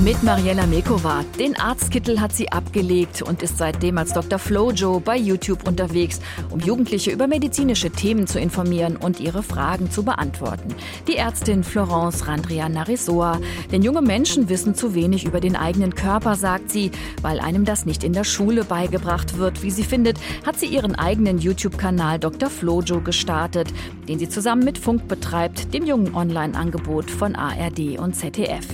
Mit 0.00 0.20
Mariella 0.24 0.66
Mekova. 0.66 1.24
Den 1.38 1.56
Arztkittel 1.56 2.20
hat 2.20 2.32
sie 2.34 2.50
abgelegt 2.50 3.22
und 3.22 3.40
ist 3.40 3.58
seitdem 3.58 3.98
als 3.98 4.12
Dr. 4.12 4.40
Flojo 4.40 4.98
bei 4.98 5.16
YouTube 5.16 5.68
unterwegs, 5.68 6.20
um 6.50 6.58
Jugendliche 6.58 7.12
über 7.12 7.28
medizinische 7.28 7.90
Themen 7.90 8.26
zu 8.26 8.40
informieren 8.40 8.96
und 8.96 9.20
ihre 9.20 9.44
Fragen 9.44 9.92
zu 9.92 10.02
beantworten. 10.02 10.74
Die 11.06 11.16
Ärztin 11.16 11.62
Florence 11.62 12.26
Randria 12.26 12.68
Narisoa. 12.68 13.38
Denn 13.70 13.82
junge 13.82 14.02
Menschen 14.02 14.48
wissen 14.48 14.74
zu 14.74 14.94
wenig 14.94 15.24
über 15.24 15.38
den 15.38 15.54
eigenen 15.54 15.94
Körper, 15.94 16.34
sagt 16.34 16.70
sie, 16.70 16.90
weil 17.20 17.38
einem 17.38 17.64
das 17.64 17.86
nicht 17.86 18.02
in 18.02 18.12
der 18.12 18.24
Schule 18.24 18.64
beigebracht 18.64 19.38
wird. 19.38 19.62
Wie 19.62 19.70
sie 19.70 19.84
findet, 19.84 20.18
hat 20.44 20.58
sie 20.58 20.66
ihren 20.66 20.96
eigenen 20.96 21.38
YouTube-Kanal 21.38 22.18
Dr. 22.18 22.50
Flojo 22.50 23.00
gestartet, 23.02 23.72
den 24.08 24.18
sie 24.18 24.28
zusammen 24.28 24.64
mit 24.64 24.78
Funk 24.78 25.06
betreibt, 25.06 25.72
dem 25.72 25.86
jungen 25.86 26.12
Online-Angebot 26.12 27.08
von 27.08 27.36
ARD 27.36 27.98
und 28.00 28.16
ZDF. 28.16 28.66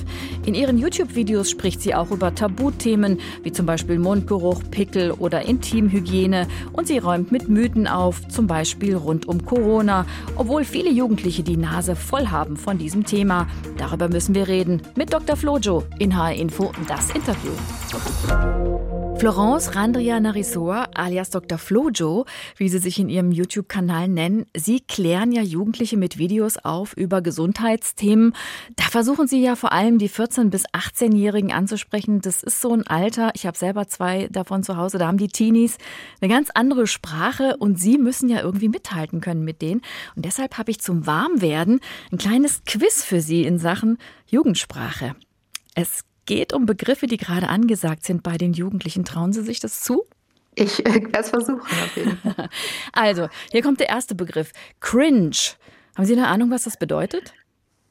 In 0.46 0.54
ihren 0.54 0.78
YouTube-Videos 1.08 1.50
spricht 1.50 1.80
sie 1.80 1.94
auch 1.94 2.10
über 2.10 2.34
Tabuthemen 2.34 3.18
wie 3.42 3.52
zum 3.52 3.66
Beispiel 3.66 3.98
Mundgeruch, 3.98 4.62
Pickel 4.70 5.12
oder 5.12 5.42
Intimhygiene 5.42 6.46
und 6.72 6.86
sie 6.86 6.98
räumt 6.98 7.32
mit 7.32 7.48
Mythen 7.48 7.86
auf, 7.86 8.26
zum 8.28 8.46
Beispiel 8.46 8.94
rund 8.94 9.26
um 9.26 9.44
Corona, 9.44 10.06
obwohl 10.36 10.64
viele 10.64 10.90
Jugendliche 10.90 11.42
die 11.42 11.56
Nase 11.56 11.96
voll 11.96 12.28
haben 12.28 12.56
von 12.56 12.78
diesem 12.78 13.04
Thema. 13.04 13.46
Darüber 13.78 14.08
müssen 14.08 14.34
wir 14.34 14.48
reden 14.48 14.82
mit 14.96 15.12
Dr. 15.12 15.36
Flojo 15.36 15.84
in 15.98 16.16
HR 16.16 16.34
Info 16.34 16.72
das 16.86 17.10
Interview. 17.10 17.52
Florence 19.18 19.74
Randria 19.74 20.20
Narisoa, 20.20 20.90
alias 20.94 21.30
Dr. 21.30 21.58
Flojo, 21.58 22.24
wie 22.56 22.68
sie 22.68 22.78
sich 22.78 23.00
in 23.00 23.08
ihrem 23.08 23.32
YouTube-Kanal 23.32 24.06
nennen, 24.06 24.46
Sie 24.56 24.78
klären 24.78 25.32
ja 25.32 25.42
Jugendliche 25.42 25.96
mit 25.96 26.18
Videos 26.18 26.56
auf 26.56 26.96
über 26.96 27.20
Gesundheitsthemen. 27.20 28.32
Da 28.76 28.84
versuchen 28.84 29.26
Sie 29.26 29.42
ja 29.42 29.56
vor 29.56 29.72
allem 29.72 29.98
die 29.98 30.08
14- 30.08 30.50
bis 30.50 30.66
18-Jährigen 30.98 31.52
anzusprechen. 31.52 32.20
Das 32.20 32.42
ist 32.42 32.60
so 32.60 32.72
ein 32.72 32.86
Alter, 32.86 33.30
ich 33.34 33.46
habe 33.46 33.56
selber 33.56 33.88
zwei 33.88 34.28
davon 34.30 34.62
zu 34.62 34.76
Hause, 34.76 34.98
da 34.98 35.06
haben 35.06 35.18
die 35.18 35.28
Teenies 35.28 35.78
eine 36.20 36.32
ganz 36.32 36.50
andere 36.54 36.86
Sprache 36.86 37.56
und 37.58 37.78
Sie 37.78 37.98
müssen 37.98 38.28
ja 38.28 38.40
irgendwie 38.40 38.68
mithalten 38.68 39.20
können 39.20 39.44
mit 39.44 39.62
denen. 39.62 39.82
Und 40.16 40.24
deshalb 40.24 40.58
habe 40.58 40.70
ich 40.70 40.80
zum 40.80 41.06
Warmwerden 41.06 41.80
ein 42.12 42.18
kleines 42.18 42.62
Quiz 42.64 43.04
für 43.04 43.20
Sie 43.20 43.44
in 43.44 43.58
Sachen 43.58 43.98
Jugendsprache. 44.26 45.14
Es 45.74 46.04
geht 46.26 46.52
um 46.52 46.66
Begriffe, 46.66 47.06
die 47.06 47.16
gerade 47.16 47.48
angesagt 47.48 48.04
sind 48.04 48.22
bei 48.22 48.36
den 48.36 48.52
Jugendlichen. 48.52 49.04
Trauen 49.04 49.32
Sie 49.32 49.42
sich 49.42 49.60
das 49.60 49.80
zu? 49.80 50.04
Ich 50.54 50.84
äh, 50.84 50.94
werde 50.94 51.18
es 51.20 51.30
versuchen, 51.30 51.60
auf 51.60 51.96
jeden 51.96 52.18
Fall. 52.18 52.48
Also, 52.92 53.28
hier 53.52 53.62
kommt 53.62 53.80
der 53.80 53.88
erste 53.88 54.14
Begriff. 54.14 54.52
Cringe. 54.80 55.36
Haben 55.96 56.04
Sie 56.04 56.12
eine 56.14 56.26
Ahnung, 56.28 56.50
was 56.50 56.64
das 56.64 56.76
bedeutet? 56.76 57.32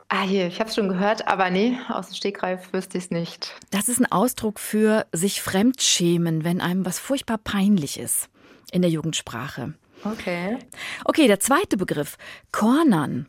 Ah, 0.09 0.21
hier, 0.21 0.47
ich 0.47 0.59
habe 0.59 0.69
es 0.69 0.75
schon 0.75 0.87
gehört, 0.87 1.27
aber 1.27 1.49
nee, 1.49 1.77
aus 1.89 2.07
dem 2.07 2.15
Stegreif 2.15 2.71
wüsste 2.71 2.97
ich 2.97 3.05
es 3.05 3.11
nicht. 3.11 3.53
Das 3.71 3.89
ist 3.89 3.99
ein 3.99 4.09
Ausdruck 4.09 4.57
für 4.59 5.05
sich 5.11 5.41
fremdschämen, 5.41 6.45
wenn 6.45 6.61
einem 6.61 6.85
was 6.85 6.97
furchtbar 6.97 7.37
peinlich 7.37 7.99
ist 7.99 8.29
in 8.71 8.81
der 8.81 8.91
Jugendsprache. 8.91 9.73
Okay. 10.05 10.59
Okay, 11.03 11.27
der 11.27 11.41
zweite 11.41 11.75
Begriff. 11.75 12.17
Cornern. 12.53 13.27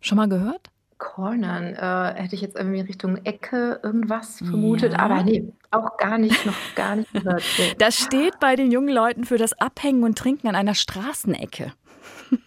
Schon 0.00 0.16
mal 0.16 0.28
gehört? 0.28 0.70
Cornern, 0.96 1.74
äh, 1.74 2.22
hätte 2.22 2.34
ich 2.34 2.40
jetzt 2.40 2.56
irgendwie 2.56 2.80
Richtung 2.80 3.18
Ecke 3.24 3.80
irgendwas 3.82 4.38
vermutet, 4.38 4.92
ja. 4.92 5.00
aber 5.00 5.22
nee, 5.22 5.52
auch 5.70 5.98
gar 5.98 6.16
nicht, 6.16 6.46
noch 6.46 6.54
gar 6.74 6.96
nicht 6.96 7.12
gehört. 7.12 7.42
Das 7.78 7.96
steht 7.96 8.38
bei 8.40 8.56
den 8.56 8.70
jungen 8.70 8.88
Leuten 8.88 9.24
für 9.24 9.36
das 9.36 9.52
Abhängen 9.60 10.04
und 10.04 10.16
Trinken 10.16 10.48
an 10.48 10.54
einer 10.54 10.74
Straßenecke. 10.74 11.72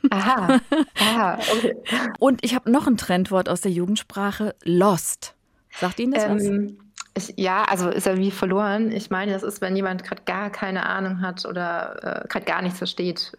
Aha, 0.10 0.60
aha, 1.00 1.40
okay. 1.56 1.76
Und 2.20 2.44
ich 2.44 2.56
habe 2.56 2.72
noch 2.72 2.88
ein 2.88 2.98
Trendwort 2.98 3.50
aus 3.50 3.62
der 3.62 3.72
Jugendsprache, 3.72 4.56
lost. 4.64 5.36
Sagt 5.80 6.00
Ihnen 6.00 6.14
das 6.14 6.24
ähm, 6.24 6.78
was? 7.14 7.30
Ich, 7.30 7.34
ja, 7.38 7.64
also 7.64 7.90
ist 7.90 8.06
er 8.06 8.18
wie 8.18 8.32
verloren. 8.32 8.92
Ich 8.92 9.10
meine, 9.10 9.34
das 9.34 9.44
ist, 9.44 9.62
wenn 9.62 9.76
jemand 9.76 10.04
gerade 10.04 10.22
gar 10.26 10.50
keine 10.52 10.86
Ahnung 10.86 11.22
hat 11.22 11.46
oder 11.46 12.24
äh, 12.24 12.28
gerade 12.28 12.46
gar 12.46 12.62
nichts 12.62 12.78
versteht 12.78 13.32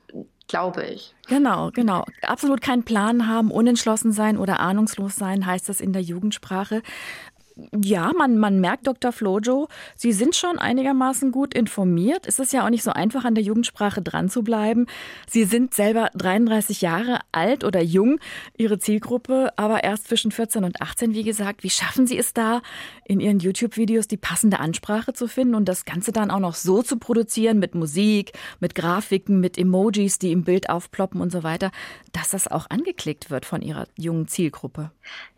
glaube 0.49 0.83
ich. 0.83 1.15
Genau, 1.29 1.71
genau. 1.73 2.05
Absolut 2.23 2.61
keinen 2.61 2.83
Plan 2.83 3.29
haben, 3.29 3.51
unentschlossen 3.51 4.13
sein 4.13 4.37
oder 4.37 4.61
ahnungslos 4.61 5.15
sein, 5.15 5.47
heißt 5.47 5.69
das 5.69 5.81
in 5.81 5.93
der 5.93 6.03
Jugendsprache 6.03 6.83
ja, 7.83 8.13
man, 8.17 8.39
man 8.39 8.61
merkt, 8.61 8.87
Dr. 8.87 9.13
Flojo, 9.13 9.69
Sie 9.97 10.13
sind 10.13 10.37
schon 10.37 10.59
einigermaßen 10.59 11.33
gut 11.33 11.55
informiert. 11.55 12.27
Es 12.27 12.39
ist 12.39 12.53
ja 12.53 12.65
auch 12.65 12.71
nicht 12.71 12.83
so 12.83 12.91
einfach, 12.91 13.25
an 13.25 13.35
der 13.35 13.45
Jugendsprache 13.45 14.01
dran 14.03 14.29
zu 14.29 14.43
bleiben. 14.43 14.87
Sie 15.29 15.45
sind 15.45 15.75
selber 15.75 16.11
33 16.15 16.81
Jahre 16.81 17.21
alt 17.33 17.65
oder 17.65 17.83
jung, 17.83 18.21
Ihre 18.57 18.79
Zielgruppe, 18.79 19.53
aber 19.57 19.85
erst 19.85 20.09
zwischen 20.09 20.31
14 20.31 20.65
und 20.65 20.81
18, 20.81 21.15
wie 21.15 21.25
gesagt. 21.25 21.63
Wie 21.63 21.71
schaffen 21.71 22.07
Sie 22.07 22.19
es 22.19 22.33
da, 22.33 22.63
in 23.05 23.21
Ihren 23.21 23.41
YouTube-Videos 23.41 24.07
die 24.07 24.17
passende 24.17 24.61
Ansprache 24.61 25.13
zu 25.13 25.27
finden 25.27 25.55
und 25.55 25.69
das 25.69 25.85
Ganze 25.85 26.13
dann 26.13 26.31
auch 26.31 26.41
noch 26.41 26.55
so 26.55 26.83
zu 26.83 26.99
produzieren 26.99 27.59
mit 27.59 27.75
Musik, 27.75 28.33
mit 28.61 28.75
Grafiken, 28.75 29.41
mit 29.41 29.59
Emojis, 29.59 30.19
die 30.19 30.33
im 30.33 30.45
Bild 30.45 30.71
aufploppen 30.71 31.21
und 31.21 31.33
so 31.33 31.43
weiter, 31.43 31.71
dass 32.13 32.31
das 32.31 32.47
auch 32.47 32.67
angeklickt 32.71 33.31
wird 33.31 33.47
von 33.47 33.63
Ihrer 33.63 33.87
jungen 33.97 34.29
Zielgruppe? 34.29 34.91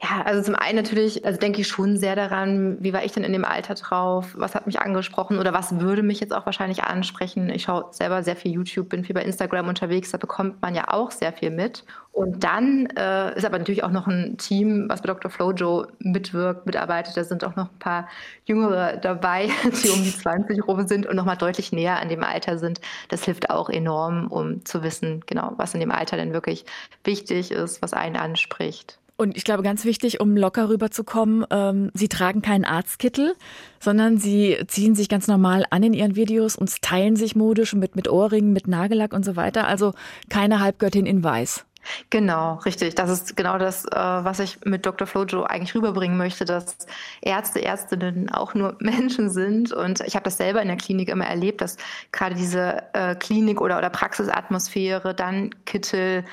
Ja, 0.02 0.22
also 0.22 0.42
zum 0.42 0.54
einen 0.54 0.76
natürlich, 0.76 1.24
also 1.24 1.38
denke 1.38 1.60
ich 1.60 1.68
schon 1.68 1.96
sehr 1.96 2.09
daran, 2.14 2.76
wie 2.80 2.92
war 2.92 3.04
ich 3.04 3.12
denn 3.12 3.24
in 3.24 3.32
dem 3.32 3.44
Alter 3.44 3.74
drauf, 3.74 4.34
was 4.36 4.54
hat 4.54 4.66
mich 4.66 4.80
angesprochen 4.80 5.38
oder 5.38 5.52
was 5.52 5.80
würde 5.80 6.02
mich 6.02 6.20
jetzt 6.20 6.32
auch 6.32 6.46
wahrscheinlich 6.46 6.84
ansprechen. 6.84 7.50
Ich 7.50 7.64
schaue 7.64 7.86
selber 7.90 8.22
sehr 8.22 8.36
viel 8.36 8.52
YouTube, 8.52 8.88
bin 8.88 9.04
viel 9.04 9.14
bei 9.14 9.22
Instagram 9.22 9.68
unterwegs, 9.68 10.10
da 10.10 10.18
bekommt 10.18 10.62
man 10.62 10.74
ja 10.74 10.88
auch 10.88 11.10
sehr 11.10 11.32
viel 11.32 11.50
mit. 11.50 11.84
Und 12.12 12.42
dann 12.42 12.86
äh, 12.96 13.36
ist 13.36 13.44
aber 13.44 13.58
natürlich 13.58 13.84
auch 13.84 13.90
noch 13.90 14.06
ein 14.06 14.36
Team, 14.36 14.86
was 14.88 15.00
bei 15.00 15.06
Dr. 15.06 15.30
Flojo 15.30 15.86
mitwirkt, 16.00 16.66
mitarbeitet. 16.66 17.16
Da 17.16 17.24
sind 17.24 17.44
auch 17.44 17.54
noch 17.54 17.70
ein 17.70 17.78
paar 17.78 18.08
Jüngere 18.44 18.96
dabei, 18.96 19.48
die 19.64 19.90
um 19.90 20.02
die 20.02 20.14
20 20.14 20.66
rum 20.66 20.86
sind 20.86 21.06
und 21.06 21.16
nochmal 21.16 21.36
deutlich 21.36 21.72
näher 21.72 22.00
an 22.00 22.08
dem 22.08 22.24
Alter 22.24 22.58
sind. 22.58 22.80
Das 23.08 23.24
hilft 23.24 23.50
auch 23.50 23.70
enorm, 23.70 24.26
um 24.26 24.64
zu 24.64 24.82
wissen, 24.82 25.22
genau, 25.26 25.52
was 25.56 25.74
in 25.74 25.80
dem 25.80 25.92
Alter 25.92 26.16
denn 26.16 26.32
wirklich 26.32 26.64
wichtig 27.04 27.52
ist, 27.52 27.80
was 27.80 27.92
einen 27.92 28.16
anspricht. 28.16 28.99
Und 29.20 29.36
ich 29.36 29.44
glaube, 29.44 29.62
ganz 29.62 29.84
wichtig, 29.84 30.18
um 30.18 30.34
locker 30.34 30.70
rüberzukommen, 30.70 31.44
ähm, 31.50 31.90
Sie 31.92 32.08
tragen 32.08 32.40
keinen 32.40 32.64
Arztkittel, 32.64 33.34
sondern 33.78 34.16
Sie 34.16 34.56
ziehen 34.66 34.94
sich 34.94 35.10
ganz 35.10 35.26
normal 35.28 35.66
an 35.68 35.82
in 35.82 35.92
Ihren 35.92 36.16
Videos 36.16 36.56
und 36.56 36.80
teilen 36.80 37.16
sich 37.16 37.36
modisch 37.36 37.74
mit, 37.74 37.96
mit 37.96 38.08
Ohrringen, 38.08 38.54
mit 38.54 38.66
Nagellack 38.66 39.12
und 39.12 39.22
so 39.22 39.36
weiter. 39.36 39.66
Also 39.66 39.92
keine 40.30 40.60
Halbgöttin 40.60 41.04
in 41.04 41.22
Weiß. 41.22 41.66
Genau, 42.08 42.60
richtig. 42.64 42.94
Das 42.94 43.10
ist 43.10 43.36
genau 43.36 43.58
das, 43.58 43.84
äh, 43.84 43.90
was 43.90 44.38
ich 44.38 44.64
mit 44.64 44.86
Dr. 44.86 45.06
Flojo 45.06 45.42
eigentlich 45.42 45.74
rüberbringen 45.74 46.16
möchte, 46.16 46.46
dass 46.46 46.78
Ärzte, 47.20 47.62
Ärztinnen 47.62 48.30
auch 48.30 48.54
nur 48.54 48.76
Menschen 48.80 49.28
sind. 49.28 49.70
Und 49.70 50.00
ich 50.00 50.14
habe 50.14 50.24
das 50.24 50.38
selber 50.38 50.62
in 50.62 50.68
der 50.68 50.78
Klinik 50.78 51.10
immer 51.10 51.26
erlebt, 51.26 51.60
dass 51.60 51.76
gerade 52.12 52.34
diese 52.34 52.84
äh, 52.94 53.14
Klinik- 53.16 53.60
oder, 53.60 53.76
oder 53.76 53.90
Praxisatmosphäre, 53.90 55.14
dann 55.14 55.50
Kittel, 55.66 56.24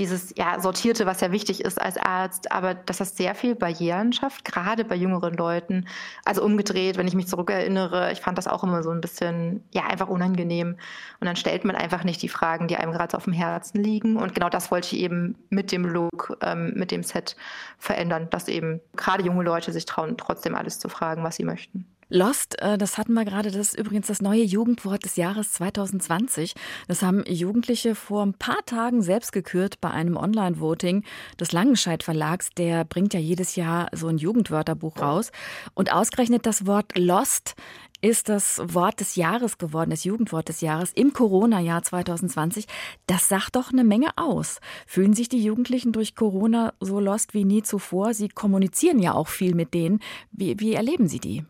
dieses 0.00 0.34
ja, 0.36 0.58
Sortierte, 0.60 1.06
was 1.06 1.20
ja 1.20 1.30
wichtig 1.30 1.60
ist 1.60 1.80
als 1.80 1.96
Arzt, 1.96 2.50
aber 2.50 2.74
dass 2.74 2.98
das 2.98 3.16
sehr 3.16 3.34
viel 3.34 3.54
Barrieren 3.54 4.12
schafft, 4.12 4.44
gerade 4.44 4.84
bei 4.84 4.96
jüngeren 4.96 5.34
Leuten. 5.34 5.86
Also 6.24 6.42
umgedreht, 6.42 6.96
wenn 6.96 7.06
ich 7.06 7.14
mich 7.14 7.28
zurückerinnere, 7.28 8.10
ich 8.10 8.20
fand 8.20 8.38
das 8.38 8.48
auch 8.48 8.64
immer 8.64 8.82
so 8.82 8.90
ein 8.90 9.00
bisschen, 9.00 9.62
ja, 9.72 9.86
einfach 9.86 10.08
unangenehm. 10.08 10.76
Und 11.20 11.26
dann 11.26 11.36
stellt 11.36 11.64
man 11.64 11.76
einfach 11.76 12.02
nicht 12.02 12.22
die 12.22 12.28
Fragen, 12.28 12.66
die 12.66 12.76
einem 12.76 12.92
gerade 12.92 13.16
auf 13.16 13.24
dem 13.24 13.32
Herzen 13.34 13.82
liegen. 13.84 14.16
Und 14.16 14.34
genau 14.34 14.48
das 14.48 14.70
wollte 14.70 14.96
ich 14.96 15.02
eben 15.02 15.36
mit 15.50 15.70
dem 15.70 15.84
Look, 15.84 16.36
ähm, 16.42 16.72
mit 16.74 16.90
dem 16.90 17.02
Set 17.02 17.36
verändern, 17.78 18.28
dass 18.30 18.48
eben 18.48 18.80
gerade 18.96 19.22
junge 19.22 19.44
Leute 19.44 19.72
sich 19.72 19.84
trauen, 19.84 20.16
trotzdem 20.16 20.54
alles 20.54 20.78
zu 20.78 20.88
fragen, 20.88 21.22
was 21.22 21.36
sie 21.36 21.44
möchten. 21.44 21.86
Lost, 22.12 22.60
äh, 22.60 22.76
das 22.76 22.98
hatten 22.98 23.14
wir 23.14 23.24
gerade, 23.24 23.52
das 23.52 23.68
ist 23.68 23.78
übrigens 23.78 24.08
das 24.08 24.20
neue 24.20 24.42
Jugendwort 24.42 25.04
des 25.04 25.14
Jahres 25.14 25.52
2020. 25.52 26.54
Das 26.88 27.02
haben 27.02 27.22
Jugendliche 27.24 27.94
vor 27.94 28.26
ein 28.26 28.34
paar 28.34 28.64
Tagen 28.66 29.00
selbst 29.00 29.30
gekürt 29.32 29.80
bei 29.80 29.92
einem 29.92 30.16
Online-Voting 30.16 31.04
des 31.38 31.52
Langenscheidt 31.52 32.02
Verlags. 32.02 32.50
Der 32.56 32.84
bringt 32.84 33.14
ja 33.14 33.20
jedes 33.20 33.54
Jahr 33.54 33.88
so 33.92 34.08
ein 34.08 34.18
Jugendwörterbuch 34.18 34.98
raus. 35.00 35.30
Und 35.74 35.92
ausgerechnet 35.92 36.46
das 36.46 36.66
Wort 36.66 36.98
Lost 36.98 37.54
ist 38.00 38.28
das 38.28 38.60
Wort 38.64 38.98
des 38.98 39.14
Jahres 39.14 39.58
geworden, 39.58 39.90
das 39.90 40.02
Jugendwort 40.02 40.48
des 40.48 40.62
Jahres 40.62 40.90
im 40.92 41.12
Corona-Jahr 41.12 41.84
2020. 41.84 42.66
Das 43.06 43.28
sagt 43.28 43.54
doch 43.54 43.72
eine 43.72 43.84
Menge 43.84 44.08
aus. 44.16 44.58
Fühlen 44.86 45.12
sich 45.12 45.28
die 45.28 45.44
Jugendlichen 45.44 45.92
durch 45.92 46.16
Corona 46.16 46.72
so 46.80 46.98
lost 46.98 47.34
wie 47.34 47.44
nie 47.44 47.62
zuvor? 47.62 48.14
Sie 48.14 48.28
kommunizieren 48.28 48.98
ja 48.98 49.14
auch 49.14 49.28
viel 49.28 49.54
mit 49.54 49.74
denen. 49.74 50.00
Wie, 50.32 50.58
wie 50.58 50.74
erleben 50.74 51.06
Sie 51.06 51.20
die? 51.20 51.44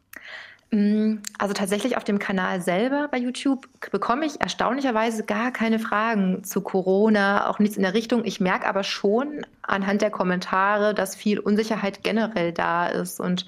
Mm, 0.72 1.16
also 1.38 1.52
tatsächlich 1.52 1.96
auf 1.96 2.04
dem 2.04 2.20
Kanal 2.20 2.60
selber 2.60 3.08
bei 3.10 3.18
YouTube 3.18 3.66
bekomme 3.90 4.24
ich 4.24 4.40
erstaunlicherweise 4.40 5.24
gar 5.24 5.50
keine 5.50 5.80
Fragen 5.80 6.44
zu 6.44 6.60
Corona, 6.60 7.48
auch 7.48 7.58
nichts 7.58 7.76
in 7.76 7.82
der 7.82 7.94
Richtung. 7.94 8.24
Ich 8.24 8.38
merke 8.40 8.68
aber 8.68 8.84
schon 8.84 9.44
anhand 9.62 10.00
der 10.00 10.10
Kommentare, 10.10 10.94
dass 10.94 11.16
viel 11.16 11.40
Unsicherheit 11.40 12.04
generell 12.04 12.52
da 12.52 12.86
ist 12.86 13.18
und 13.18 13.46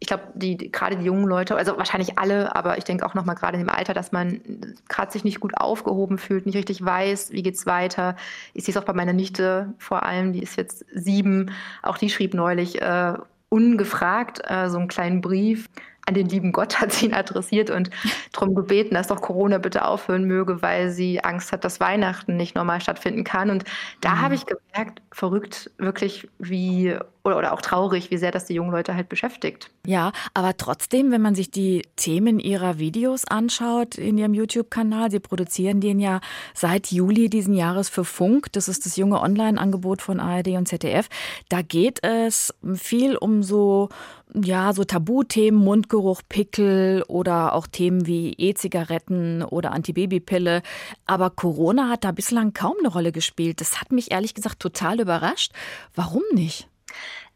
ich 0.00 0.08
glaube, 0.08 0.24
die, 0.34 0.56
die, 0.56 0.70
gerade 0.70 0.96
die 0.96 1.04
jungen 1.04 1.26
Leute, 1.26 1.56
also 1.56 1.78
wahrscheinlich 1.78 2.18
alle, 2.18 2.54
aber 2.54 2.76
ich 2.76 2.84
denke 2.84 3.06
auch 3.06 3.14
nochmal 3.14 3.36
gerade 3.36 3.56
in 3.58 3.64
dem 3.64 3.74
Alter, 3.74 3.94
dass 3.94 4.12
man 4.12 4.40
gerade 4.88 5.12
sich 5.12 5.24
nicht 5.24 5.40
gut 5.40 5.56
aufgehoben 5.56 6.18
fühlt, 6.18 6.44
nicht 6.44 6.56
richtig 6.56 6.84
weiß, 6.84 7.30
wie 7.32 7.42
geht's 7.42 7.64
weiter. 7.64 8.16
Ich 8.52 8.64
sehe 8.64 8.72
es 8.72 8.76
auch 8.76 8.84
bei 8.84 8.92
meiner 8.92 9.14
Nichte 9.14 9.72
vor 9.78 10.02
allem, 10.02 10.32
die 10.32 10.42
ist 10.42 10.56
jetzt 10.56 10.84
sieben. 10.92 11.52
Auch 11.82 11.96
die 11.96 12.10
schrieb 12.10 12.34
neulich 12.34 12.82
äh, 12.82 13.14
ungefragt 13.48 14.42
äh, 14.46 14.68
so 14.68 14.78
einen 14.78 14.88
kleinen 14.88 15.20
Brief 15.20 15.70
an 16.06 16.14
den 16.14 16.28
lieben 16.28 16.52
Gott 16.52 16.80
hat 16.80 16.92
sie 16.92 17.06
ihn 17.06 17.14
adressiert 17.14 17.70
und 17.70 17.90
darum 18.32 18.54
gebeten, 18.54 18.94
dass 18.94 19.08
doch 19.08 19.20
Corona 19.20 19.58
bitte 19.58 19.86
aufhören 19.86 20.24
möge, 20.24 20.62
weil 20.62 20.90
sie 20.90 21.22
Angst 21.24 21.52
hat, 21.52 21.64
dass 21.64 21.80
Weihnachten 21.80 22.36
nicht 22.36 22.54
normal 22.54 22.80
stattfinden 22.80 23.24
kann. 23.24 23.50
Und 23.50 23.64
da 24.00 24.16
mhm. 24.16 24.20
habe 24.20 24.34
ich 24.34 24.44
gemerkt, 24.46 25.02
verrückt 25.10 25.70
wirklich, 25.78 26.28
wie 26.38 26.96
oder, 27.24 27.38
oder 27.38 27.52
auch 27.54 27.62
traurig, 27.62 28.10
wie 28.10 28.18
sehr 28.18 28.30
das 28.30 28.44
die 28.44 28.54
jungen 28.54 28.70
Leute 28.70 28.94
halt 28.94 29.08
beschäftigt. 29.08 29.70
Ja, 29.86 30.12
aber 30.34 30.56
trotzdem, 30.58 31.10
wenn 31.10 31.22
man 31.22 31.34
sich 31.34 31.50
die 31.50 31.82
Themen 31.96 32.38
ihrer 32.38 32.78
Videos 32.78 33.26
anschaut 33.26 33.94
in 33.96 34.18
ihrem 34.18 34.34
YouTube-Kanal, 34.34 35.10
sie 35.10 35.20
produzieren 35.20 35.80
den 35.80 36.00
ja 36.00 36.20
seit 36.52 36.88
Juli 36.92 37.30
diesen 37.30 37.54
Jahres 37.54 37.88
für 37.88 38.04
Funk. 38.04 38.52
Das 38.52 38.68
ist 38.68 38.84
das 38.84 38.96
junge 38.96 39.20
Online-Angebot 39.22 40.02
von 40.02 40.20
ARD 40.20 40.48
und 40.48 40.68
ZDF. 40.68 41.08
Da 41.48 41.62
geht 41.62 42.04
es 42.04 42.54
viel 42.74 43.16
um 43.16 43.42
so 43.42 43.88
ja, 44.32 44.72
so 44.72 44.84
Tabuthemen, 44.84 45.60
Mundgeruch, 45.60 46.22
Pickel 46.28 47.02
oder 47.06 47.52
auch 47.52 47.66
Themen 47.66 48.06
wie 48.06 48.32
E-Zigaretten 48.32 49.42
oder 49.42 49.72
Antibabypille. 49.72 50.62
Aber 51.06 51.30
Corona 51.30 51.88
hat 51.88 52.04
da 52.04 52.12
bislang 52.12 52.52
kaum 52.52 52.74
eine 52.78 52.88
Rolle 52.88 53.12
gespielt. 53.12 53.60
Das 53.60 53.80
hat 53.80 53.92
mich 53.92 54.10
ehrlich 54.10 54.34
gesagt 54.34 54.60
total 54.60 55.00
überrascht. 55.00 55.52
Warum 55.94 56.22
nicht? 56.32 56.68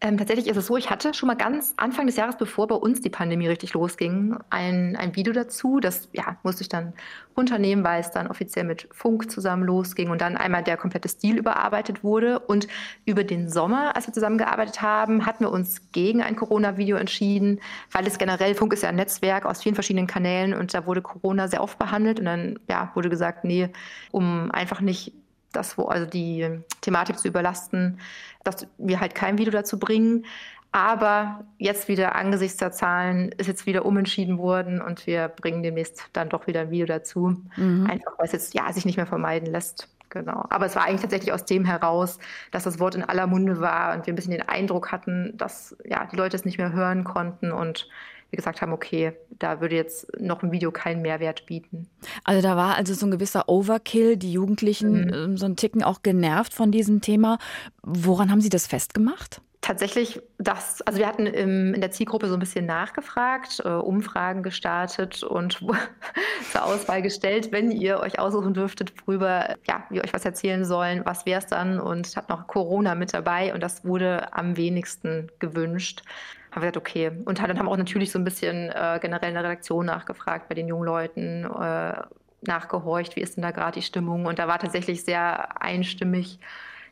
Ähm, 0.01 0.17
tatsächlich 0.17 0.47
ist 0.47 0.57
es 0.57 0.67
so, 0.67 0.77
ich 0.77 0.91
hatte 0.91 1.13
schon 1.13 1.27
mal 1.27 1.35
ganz 1.35 1.75
Anfang 1.77 2.07
des 2.07 2.15
Jahres, 2.15 2.37
bevor 2.37 2.69
bei 2.69 2.77
uns 2.77 3.01
die 3.01 3.11
Pandemie 3.11 3.49
richtig 3.49 3.73
losging, 3.73 4.37
ein, 4.49 4.95
ein 4.95 5.17
Video 5.17 5.33
dazu. 5.33 5.81
Das 5.81 6.09
ja, 6.13 6.37
musste 6.45 6.63
ich 6.63 6.69
dann 6.69 6.93
runternehmen, 7.37 7.85
weil 7.85 8.01
es 8.01 8.13
dann 8.13 8.29
offiziell 8.29 8.65
mit 8.65 8.89
Funk 8.93 9.29
zusammen 9.29 9.65
losging 9.65 10.11
und 10.11 10.21
dann 10.21 10.37
einmal 10.37 10.63
der 10.63 10.77
komplette 10.77 11.09
Stil 11.09 11.37
überarbeitet 11.37 12.05
wurde. 12.05 12.39
Und 12.39 12.69
über 13.07 13.25
den 13.25 13.49
Sommer, 13.49 13.97
als 13.97 14.07
wir 14.07 14.15
zusammengearbeitet 14.15 14.83
haben, 14.83 15.27
hatten 15.27 15.45
wir 15.45 15.51
uns 15.51 15.91
gegen 15.91 16.23
ein 16.23 16.37
Corona-Video 16.37 16.97
entschieden, 16.97 17.61
weil 17.91 18.07
es 18.07 18.19
generell, 18.19 18.55
Funk 18.55 18.73
ist 18.73 18.85
ja 18.85 18.91
ein 18.91 18.97
Netzwerk 18.97 19.47
aus 19.47 19.63
vielen 19.65 19.75
verschiedenen 19.75 20.07
Kanälen 20.07 20.55
und 20.55 20.75
da 20.75 20.87
wurde 20.87 21.03
Corona 21.03 21.49
sehr 21.49 21.63
oft 21.63 21.77
behandelt. 21.77 22.21
Und 22.21 22.27
dann 22.27 22.61
ja, 22.69 22.93
wurde 22.95 23.09
gesagt, 23.09 23.43
nee, 23.43 23.69
um 24.13 24.53
einfach 24.53 24.81
nicht 24.81 25.13
das, 25.53 25.79
wo 25.79 25.85
also 25.85 26.07
die 26.07 26.61
Thematik 26.81 27.19
zu 27.19 27.29
überlasten, 27.29 28.01
dass 28.45 28.67
wir 28.79 29.01
halt 29.01 29.15
kein 29.15 29.39
Video 29.39 29.53
dazu 29.53 29.79
bringen. 29.79 30.25
Aber 30.71 31.45
jetzt 31.57 31.89
wieder 31.89 32.15
angesichts 32.15 32.59
der 32.59 32.73
Zahlen 32.73 33.31
ist 33.39 33.47
jetzt 33.47 33.65
wieder 33.65 33.87
umentschieden 33.87 34.37
worden 34.39 34.83
und 34.83 35.07
wir 35.07 35.29
bringen 35.29 35.63
demnächst 35.63 36.11
dann 36.13 36.29
doch 36.29 36.47
wieder 36.47 36.61
ein 36.61 36.71
Video 36.71 36.87
dazu. 36.87 37.43
Mhm. 37.57 37.87
Einfach 37.91 38.13
weil 38.19 38.27
es 38.27 38.33
jetzt 38.33 38.55
ja 38.55 38.71
sich 38.73 38.85
nicht 38.85 38.97
mehr 38.97 39.07
vermeiden 39.07 39.51
lässt. 39.51 39.89
Genau. 40.11 40.45
Aber 40.51 40.67
es 40.67 40.75
war 40.75 40.85
eigentlich 40.85 41.03
tatsächlich 41.03 41.33
aus 41.33 41.45
dem 41.45 41.65
heraus, 41.65 42.19
dass 42.51 42.65
das 42.65 42.79
Wort 42.79 42.95
in 42.95 43.05
aller 43.05 43.27
Munde 43.27 43.61
war 43.61 43.95
und 43.95 44.07
wir 44.07 44.13
ein 44.13 44.17
bisschen 44.17 44.33
den 44.33 44.49
Eindruck 44.49 44.91
hatten, 44.93 45.37
dass 45.37 45.77
ja 45.85 46.07
die 46.07 46.17
Leute 46.17 46.37
es 46.37 46.45
nicht 46.45 46.59
mehr 46.59 46.73
hören 46.73 47.05
konnten 47.05 47.53
und 47.53 47.89
wir 48.31 48.37
gesagt 48.37 48.61
haben, 48.61 48.73
okay, 48.73 49.13
da 49.31 49.61
würde 49.61 49.77
jetzt 49.77 50.21
noch 50.21 50.43
ein 50.43 50.53
Video 50.53 50.71
keinen 50.71 51.03
Mehrwert 51.03 51.47
bieten. 51.47 51.89
Also 52.25 52.43
da 52.43 52.57
war 52.57 52.77
also 52.77 52.93
so 52.95 53.07
ein 53.07 53.11
gewisser 53.11 53.49
Overkill, 53.49 54.17
die 54.17 54.33
Jugendlichen 54.33 55.07
mhm. 55.07 55.15
Ähm, 55.15 55.37
so 55.37 55.47
ein 55.47 55.57
Ticken 55.57 55.83
auch 55.83 56.03
genervt 56.03 56.53
von 56.53 56.71
diesem 56.71 57.01
Thema. 57.01 57.39
Woran 57.83 58.31
haben 58.31 58.41
Sie 58.41 58.51
das 58.51 58.67
festgemacht? 58.67 59.41
Tatsächlich, 59.61 60.21
das, 60.39 60.83
also 60.83 61.01
wir 61.01 61.07
hatten 61.07 61.27
im, 61.27 61.75
in 61.75 61.81
der 61.81 61.91
Zielgruppe 61.91 62.29
so 62.29 62.35
ein 62.35 62.41
bisschen 62.41 62.65
nachgefragt, 62.65 63.61
äh, 63.65 63.69
Umfragen 63.69 64.43
gestartet 64.43 65.25
und 65.25 65.59
zur 66.53 66.65
Auswahl 66.65 67.03
gestellt, 67.03 67.51
wenn 67.51 67.73
ihr 67.73 67.99
euch 67.99 68.21
aussuchen 68.21 68.55
dürftet, 68.55 68.93
worüber 69.05 69.57
ja, 69.67 69.85
wir 69.91 70.05
euch 70.05 70.15
was 70.15 70.25
erzählen 70.25 70.65
sollen, 70.65 71.05
was 71.05 71.27
wäre 71.27 71.41
es 71.41 71.47
dann? 71.47 71.81
Und 71.81 72.17
hat 72.17 72.29
noch 72.29 72.47
Corona 72.47 72.95
mit 72.95 73.13
dabei 73.13 73.53
und 73.53 73.61
das 73.61 73.85
wurde 73.85 74.33
am 74.33 74.57
wenigsten 74.57 75.29
gewünscht 75.41 76.03
haben 76.51 76.63
wir 76.63 76.71
gesagt, 76.71 76.77
okay. 76.77 77.11
Und 77.25 77.39
dann 77.39 77.59
haben 77.59 77.67
wir 77.67 77.71
auch 77.71 77.77
natürlich 77.77 78.11
so 78.11 78.19
ein 78.19 78.25
bisschen 78.25 78.71
äh, 78.71 78.99
generell 79.01 79.29
in 79.29 79.35
der 79.35 79.45
Redaktion 79.45 79.87
nachgefragt 79.87 80.49
bei 80.49 80.55
den 80.55 80.69
jungen 80.69 80.85
Leuten, 80.85 81.45
äh, 81.45 82.03
nachgehorcht, 82.43 83.17
wie 83.17 83.21
ist 83.21 83.37
denn 83.37 83.43
da 83.43 83.51
gerade 83.51 83.81
die 83.81 83.83
Stimmung? 83.83 84.27
Und 84.27 84.39
da 84.39 84.49
war 84.49 84.59
tatsächlich 84.59 85.05
sehr 85.05 85.61
einstimmig, 85.61 86.39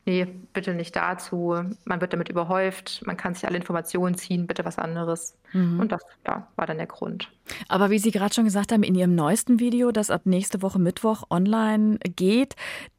nee, 0.04 0.26
bitte 0.52 0.72
nicht 0.74 0.94
dazu, 0.94 1.56
man 1.84 2.00
wird 2.00 2.12
damit 2.12 2.28
überhäuft, 2.28 3.02
man 3.06 3.16
kann 3.16 3.34
sich 3.34 3.46
alle 3.46 3.56
Informationen 3.56 4.14
ziehen, 4.14 4.46
bitte 4.46 4.64
was 4.64 4.78
anderes. 4.78 5.36
Mhm. 5.52 5.80
Und 5.80 5.92
das 5.92 6.02
ja, 6.26 6.46
war 6.56 6.66
dann 6.66 6.78
der 6.78 6.86
Grund. 6.86 7.30
Aber 7.68 7.90
wie 7.90 7.98
Sie 7.98 8.10
gerade 8.10 8.34
schon 8.34 8.44
gesagt 8.44 8.72
haben, 8.72 8.82
in 8.82 8.94
Ihrem 8.94 9.14
neuesten 9.14 9.60
Video, 9.60 9.92
das 9.92 10.10
ab 10.10 10.22
nächste 10.24 10.62
Woche 10.62 10.78
Mittwoch 10.78 11.24
online 11.30 11.98
geht, 12.16 12.54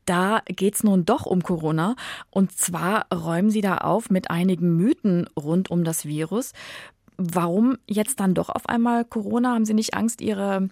da 0.07 0.41
geht 0.45 0.75
es 0.75 0.83
nun 0.83 1.05
doch 1.05 1.25
um 1.25 1.43
Corona. 1.43 1.95
Und 2.31 2.51
zwar 2.51 3.05
räumen 3.13 3.51
Sie 3.51 3.61
da 3.61 3.77
auf 3.77 4.09
mit 4.09 4.31
einigen 4.31 4.75
Mythen 4.75 5.29
rund 5.37 5.69
um 5.69 5.83
das 5.83 6.05
Virus. 6.05 6.53
Warum 7.17 7.77
jetzt 7.87 8.19
dann 8.19 8.33
doch 8.33 8.49
auf 8.49 8.67
einmal 8.69 9.05
Corona? 9.05 9.53
Haben 9.53 9.65
Sie 9.65 9.73
nicht 9.73 9.95
Angst, 9.95 10.21
Ihre 10.21 10.69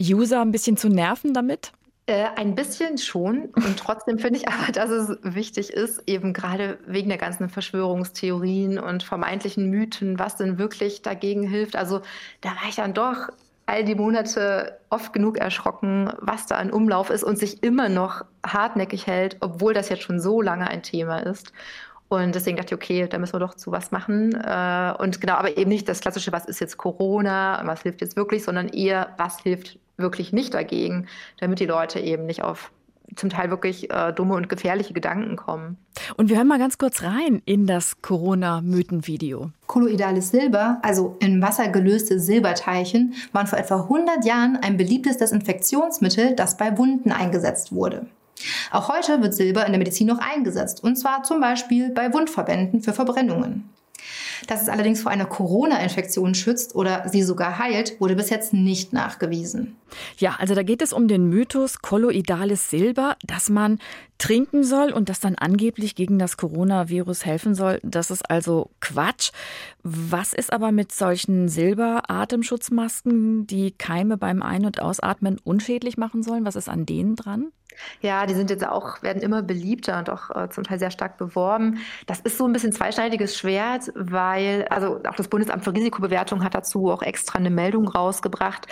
User 0.00 0.40
ein 0.40 0.52
bisschen 0.52 0.76
zu 0.76 0.88
nerven 0.88 1.34
damit? 1.34 1.72
Äh, 2.08 2.28
ein 2.36 2.54
bisschen 2.54 2.98
schon. 2.98 3.46
Und 3.56 3.78
trotzdem 3.78 4.18
finde 4.18 4.38
ich 4.38 4.48
aber, 4.48 4.70
dass 4.72 4.90
es 4.90 5.18
wichtig 5.22 5.70
ist, 5.70 6.02
eben 6.06 6.32
gerade 6.32 6.78
wegen 6.86 7.08
der 7.08 7.18
ganzen 7.18 7.48
Verschwörungstheorien 7.48 8.78
und 8.78 9.02
vermeintlichen 9.02 9.68
Mythen, 9.70 10.18
was 10.18 10.36
denn 10.36 10.56
wirklich 10.56 11.02
dagegen 11.02 11.48
hilft. 11.48 11.74
Also 11.74 12.02
da 12.42 12.50
war 12.50 12.68
ich 12.68 12.76
dann 12.76 12.94
doch 12.94 13.28
all 13.66 13.84
die 13.84 13.96
Monate 13.96 14.78
oft 14.90 15.12
genug 15.12 15.38
erschrocken, 15.38 16.12
was 16.20 16.46
da 16.46 16.56
an 16.56 16.70
Umlauf 16.70 17.10
ist 17.10 17.24
und 17.24 17.38
sich 17.38 17.62
immer 17.62 17.88
noch 17.88 18.24
hartnäckig 18.46 19.06
hält, 19.06 19.36
obwohl 19.40 19.74
das 19.74 19.88
jetzt 19.88 20.02
schon 20.02 20.20
so 20.20 20.40
lange 20.40 20.68
ein 20.68 20.82
Thema 20.82 21.18
ist. 21.18 21.52
Und 22.08 22.36
deswegen 22.36 22.56
dachte 22.56 22.76
ich, 22.76 22.80
okay, 22.80 23.08
da 23.08 23.18
müssen 23.18 23.34
wir 23.34 23.40
doch 23.40 23.54
zu 23.54 23.72
was 23.72 23.90
machen. 23.90 24.32
Äh, 24.32 24.94
und 24.98 25.20
genau, 25.20 25.34
aber 25.34 25.56
eben 25.56 25.68
nicht 25.68 25.88
das 25.88 26.00
klassische, 26.00 26.30
was 26.30 26.46
ist 26.46 26.60
jetzt 26.60 26.76
Corona, 26.76 27.60
was 27.64 27.82
hilft 27.82 28.00
jetzt 28.00 28.14
wirklich, 28.14 28.44
sondern 28.44 28.68
eher, 28.68 29.14
was 29.18 29.40
hilft 29.40 29.80
wirklich 29.96 30.32
nicht 30.32 30.54
dagegen, 30.54 31.08
damit 31.40 31.58
die 31.58 31.66
Leute 31.66 31.98
eben 31.98 32.26
nicht 32.26 32.44
auf 32.44 32.70
zum 33.14 33.30
Teil 33.30 33.50
wirklich 33.50 33.90
äh, 33.90 34.12
dumme 34.12 34.34
und 34.34 34.48
gefährliche 34.48 34.92
Gedanken 34.92 35.36
kommen. 35.36 35.78
Und 36.16 36.28
wir 36.28 36.36
hören 36.36 36.46
mal 36.46 36.58
ganz 36.58 36.78
kurz 36.78 37.02
rein 37.02 37.42
in 37.44 37.66
das 37.66 38.00
Corona-Mythen-Video. 38.02 39.50
Kolloidales 39.66 40.30
Silber, 40.30 40.78
also 40.82 41.16
in 41.20 41.42
Wasser 41.42 41.68
gelöste 41.68 42.20
Silberteilchen, 42.20 43.14
waren 43.32 43.46
vor 43.46 43.58
etwa 43.58 43.82
100 43.82 44.24
Jahren 44.24 44.56
ein 44.56 44.76
beliebtes 44.76 45.18
Desinfektionsmittel, 45.18 46.34
das 46.34 46.56
bei 46.56 46.78
Wunden 46.78 47.10
eingesetzt 47.10 47.72
wurde. 47.72 48.06
Auch 48.70 48.88
heute 48.88 49.22
wird 49.22 49.34
Silber 49.34 49.64
in 49.66 49.72
der 49.72 49.78
Medizin 49.78 50.06
noch 50.06 50.18
eingesetzt, 50.18 50.84
und 50.84 50.96
zwar 50.96 51.22
zum 51.22 51.40
Beispiel 51.40 51.90
bei 51.90 52.12
Wundverbänden 52.12 52.82
für 52.82 52.92
Verbrennungen. 52.92 53.68
Dass 54.46 54.62
es 54.62 54.68
allerdings 54.68 55.02
vor 55.02 55.12
einer 55.12 55.26
Corona-Infektion 55.26 56.34
schützt 56.34 56.74
oder 56.74 57.08
sie 57.08 57.22
sogar 57.22 57.58
heilt, 57.58 58.00
wurde 58.00 58.16
bis 58.16 58.30
jetzt 58.30 58.52
nicht 58.52 58.92
nachgewiesen. 58.92 59.76
Ja, 60.18 60.36
also 60.38 60.54
da 60.54 60.62
geht 60.62 60.82
es 60.82 60.92
um 60.92 61.08
den 61.08 61.28
Mythos 61.28 61.80
kolloidales 61.80 62.70
Silber, 62.70 63.16
dass 63.24 63.48
man 63.48 63.78
trinken 64.18 64.64
soll 64.64 64.92
und 64.92 65.08
das 65.08 65.20
dann 65.20 65.36
angeblich 65.36 65.94
gegen 65.94 66.18
das 66.18 66.36
Coronavirus 66.36 67.24
helfen 67.24 67.54
soll. 67.54 67.80
Das 67.82 68.10
ist 68.10 68.28
also 68.30 68.70
Quatsch. 68.80 69.30
Was 69.82 70.32
ist 70.32 70.52
aber 70.52 70.72
mit 70.72 70.92
solchen 70.92 71.48
Silber-Atemschutzmasken, 71.48 73.46
die 73.46 73.72
Keime 73.72 74.16
beim 74.16 74.42
Ein- 74.42 74.66
und 74.66 74.80
Ausatmen 74.80 75.38
unschädlich 75.44 75.96
machen 75.96 76.22
sollen? 76.22 76.44
Was 76.44 76.56
ist 76.56 76.68
an 76.68 76.86
denen 76.86 77.16
dran? 77.16 77.52
Ja, 78.00 78.26
die 78.26 78.34
sind 78.34 78.50
jetzt 78.50 78.66
auch, 78.66 79.02
werden 79.02 79.22
immer 79.22 79.42
beliebter 79.42 79.98
und 79.98 80.10
auch 80.10 80.30
äh, 80.30 80.48
zum 80.50 80.64
Teil 80.64 80.78
sehr 80.78 80.90
stark 80.90 81.18
beworben. 81.18 81.78
Das 82.06 82.20
ist 82.20 82.38
so 82.38 82.46
ein 82.46 82.52
bisschen 82.52 82.72
zweischneidiges 82.72 83.36
Schwert, 83.36 83.92
weil, 83.94 84.25
also 84.70 85.00
auch 85.08 85.16
das 85.16 85.28
Bundesamt 85.28 85.64
für 85.64 85.74
Risikobewertung 85.74 86.44
hat 86.44 86.54
dazu 86.54 86.90
auch 86.90 87.02
extra 87.02 87.38
eine 87.38 87.50
Meldung 87.50 87.88
rausgebracht, 87.88 88.66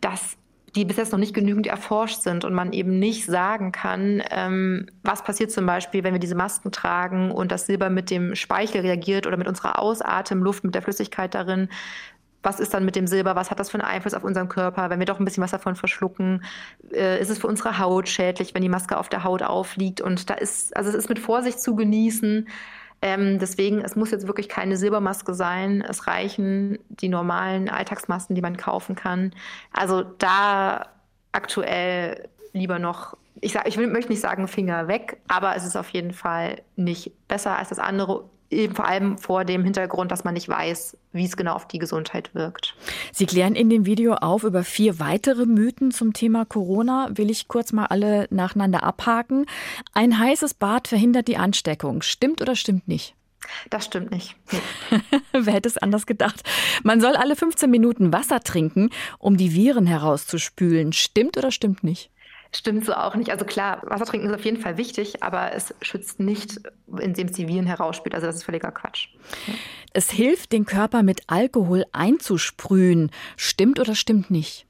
dass 0.00 0.36
die 0.74 0.84
bis 0.84 0.96
jetzt 0.96 1.12
noch 1.12 1.18
nicht 1.18 1.34
genügend 1.34 1.66
erforscht 1.66 2.22
sind 2.22 2.44
und 2.44 2.54
man 2.54 2.72
eben 2.72 2.98
nicht 2.98 3.26
sagen 3.26 3.72
kann, 3.72 4.22
ähm, 4.30 4.86
was 5.02 5.22
passiert 5.22 5.50
zum 5.50 5.66
Beispiel, 5.66 6.04
wenn 6.04 6.12
wir 6.12 6.20
diese 6.20 6.34
Masken 6.34 6.72
tragen 6.72 7.30
und 7.30 7.50
das 7.50 7.66
Silber 7.66 7.90
mit 7.90 8.10
dem 8.10 8.34
Speichel 8.34 8.82
reagiert 8.82 9.26
oder 9.26 9.36
mit 9.36 9.48
unserer 9.48 9.78
Ausatemluft, 9.78 10.64
mit 10.64 10.74
der 10.74 10.82
Flüssigkeit 10.82 11.34
darin. 11.34 11.68
Was 12.42 12.60
ist 12.60 12.72
dann 12.72 12.84
mit 12.84 12.96
dem 12.96 13.06
Silber, 13.06 13.34
was 13.34 13.50
hat 13.50 13.58
das 13.58 13.70
für 13.70 13.80
einen 13.80 13.88
Einfluss 13.88 14.14
auf 14.14 14.24
unseren 14.24 14.48
Körper, 14.48 14.90
wenn 14.90 15.00
wir 15.00 15.06
doch 15.06 15.18
ein 15.18 15.24
bisschen 15.24 15.42
was 15.42 15.50
davon 15.50 15.74
verschlucken, 15.74 16.44
äh, 16.92 17.20
ist 17.20 17.30
es 17.30 17.38
für 17.38 17.48
unsere 17.48 17.78
Haut 17.78 18.08
schädlich, 18.08 18.54
wenn 18.54 18.62
die 18.62 18.68
Maske 18.68 18.96
auf 18.98 19.08
der 19.08 19.24
Haut 19.24 19.42
aufliegt? 19.42 20.00
Und 20.00 20.30
da 20.30 20.34
ist, 20.34 20.76
also 20.76 20.90
es 20.90 20.94
ist 20.94 21.08
mit 21.08 21.18
Vorsicht 21.18 21.60
zu 21.60 21.74
genießen. 21.74 22.46
Ähm, 23.00 23.38
deswegen, 23.38 23.80
es 23.80 23.96
muss 23.96 24.10
jetzt 24.10 24.26
wirklich 24.26 24.48
keine 24.48 24.76
Silbermaske 24.76 25.34
sein. 25.34 25.84
Es 25.88 26.06
reichen 26.06 26.78
die 26.88 27.08
normalen 27.08 27.68
Alltagsmasken, 27.68 28.34
die 28.34 28.42
man 28.42 28.56
kaufen 28.56 28.94
kann. 28.96 29.32
Also 29.72 30.02
da 30.02 30.86
aktuell 31.32 32.28
lieber 32.52 32.78
noch, 32.78 33.16
ich, 33.40 33.52
sag, 33.52 33.68
ich 33.68 33.76
will, 33.76 33.86
möchte 33.86 34.10
nicht 34.10 34.20
sagen 34.20 34.48
Finger 34.48 34.88
weg, 34.88 35.18
aber 35.28 35.54
es 35.54 35.64
ist 35.64 35.76
auf 35.76 35.90
jeden 35.90 36.12
Fall 36.12 36.62
nicht 36.76 37.12
besser 37.28 37.56
als 37.56 37.68
das 37.68 37.78
andere 37.78 38.24
eben 38.50 38.74
vor 38.74 38.86
allem 38.86 39.18
vor 39.18 39.44
dem 39.44 39.64
Hintergrund, 39.64 40.10
dass 40.10 40.24
man 40.24 40.34
nicht 40.34 40.48
weiß, 40.48 40.96
wie 41.12 41.24
es 41.24 41.36
genau 41.36 41.54
auf 41.54 41.68
die 41.68 41.78
Gesundheit 41.78 42.34
wirkt. 42.34 42.74
Sie 43.12 43.26
klären 43.26 43.54
in 43.54 43.70
dem 43.70 43.86
Video 43.86 44.14
auf 44.14 44.44
über 44.44 44.64
vier 44.64 44.98
weitere 44.98 45.46
Mythen 45.46 45.90
zum 45.90 46.12
Thema 46.12 46.44
Corona. 46.44 47.10
Will 47.12 47.30
ich 47.30 47.48
kurz 47.48 47.72
mal 47.72 47.86
alle 47.86 48.26
nacheinander 48.30 48.82
abhaken. 48.82 49.46
Ein 49.92 50.18
heißes 50.18 50.54
Bad 50.54 50.88
verhindert 50.88 51.28
die 51.28 51.36
Ansteckung. 51.36 52.02
Stimmt 52.02 52.40
oder 52.40 52.56
stimmt 52.56 52.88
nicht? 52.88 53.14
Das 53.70 53.84
stimmt 53.84 54.10
nicht. 54.10 54.36
Nee. 54.50 55.00
Wer 55.32 55.52
hätte 55.52 55.68
es 55.68 55.78
anders 55.78 56.06
gedacht? 56.06 56.42
Man 56.82 57.00
soll 57.00 57.16
alle 57.16 57.36
15 57.36 57.70
Minuten 57.70 58.12
Wasser 58.12 58.40
trinken, 58.40 58.90
um 59.18 59.36
die 59.36 59.54
Viren 59.54 59.86
herauszuspülen. 59.86 60.92
Stimmt 60.92 61.36
oder 61.36 61.50
stimmt 61.50 61.84
nicht? 61.84 62.10
Stimmt 62.52 62.84
so 62.86 62.94
auch 62.94 63.14
nicht. 63.14 63.30
Also 63.30 63.44
klar, 63.44 63.82
Wasser 63.84 64.06
trinken 64.06 64.28
ist 64.28 64.34
auf 64.34 64.44
jeden 64.44 64.60
Fall 64.60 64.78
wichtig, 64.78 65.22
aber 65.22 65.52
es 65.54 65.74
schützt 65.82 66.18
nicht, 66.18 66.60
indem 67.00 67.26
es 67.26 67.34
die 67.34 67.46
Viren 67.46 67.66
herausspült. 67.66 68.14
Also 68.14 68.26
das 68.26 68.36
ist 68.36 68.44
völliger 68.44 68.70
Quatsch. 68.70 69.08
Es 69.92 70.10
hilft, 70.10 70.52
den 70.52 70.64
Körper 70.64 71.02
mit 71.02 71.22
Alkohol 71.26 71.84
einzusprühen. 71.92 73.10
Stimmt 73.36 73.80
oder 73.80 73.94
stimmt 73.94 74.30
nicht? 74.30 74.67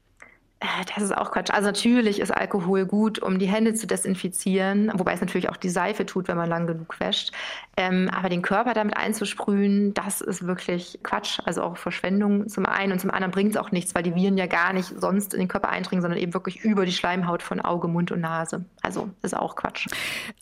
Äh, 0.59 0.65
das 0.93 1.03
ist 1.03 1.17
auch 1.17 1.31
Quatsch. 1.31 1.51
Also 1.51 1.67
natürlich 1.67 2.19
ist 2.19 2.31
Alkohol 2.31 2.85
gut, 2.85 3.19
um 3.19 3.39
die 3.39 3.47
Hände 3.47 3.73
zu 3.73 3.87
desinfizieren, 3.87 4.91
wobei 4.93 5.13
es 5.13 5.21
natürlich 5.21 5.49
auch 5.49 5.57
die 5.57 5.69
Seife 5.69 6.05
tut, 6.05 6.27
wenn 6.27 6.35
man 6.35 6.49
lang 6.49 6.67
genug 6.67 6.99
wäscht. 6.99 7.31
Ähm, 7.77 8.09
aber 8.13 8.27
den 8.27 8.41
Körper 8.41 8.73
damit 8.73 8.97
einzusprühen, 8.97 9.93
das 9.93 10.19
ist 10.19 10.45
wirklich 10.45 10.99
Quatsch. 11.01 11.39
Also 11.45 11.63
auch 11.63 11.77
Verschwendung 11.77 12.49
zum 12.49 12.65
einen 12.65 12.91
und 12.91 12.99
zum 12.99 13.09
anderen 13.09 13.31
bringt 13.31 13.51
es 13.51 13.57
auch 13.57 13.71
nichts, 13.71 13.95
weil 13.95 14.03
die 14.03 14.15
Viren 14.15 14.37
ja 14.37 14.47
gar 14.47 14.73
nicht 14.73 14.93
sonst 14.99 15.33
in 15.33 15.39
den 15.39 15.47
Körper 15.47 15.69
eindringen, 15.69 16.01
sondern 16.01 16.19
eben 16.19 16.33
wirklich 16.33 16.59
über 16.65 16.85
die 16.85 16.91
Schleimhaut 16.91 17.41
von 17.41 17.61
Auge, 17.61 17.87
Mund 17.87 18.11
und 18.11 18.19
Nase. 18.19 18.65
Also 18.81 19.09
ist 19.21 19.37
auch 19.37 19.55
Quatsch. 19.55 19.87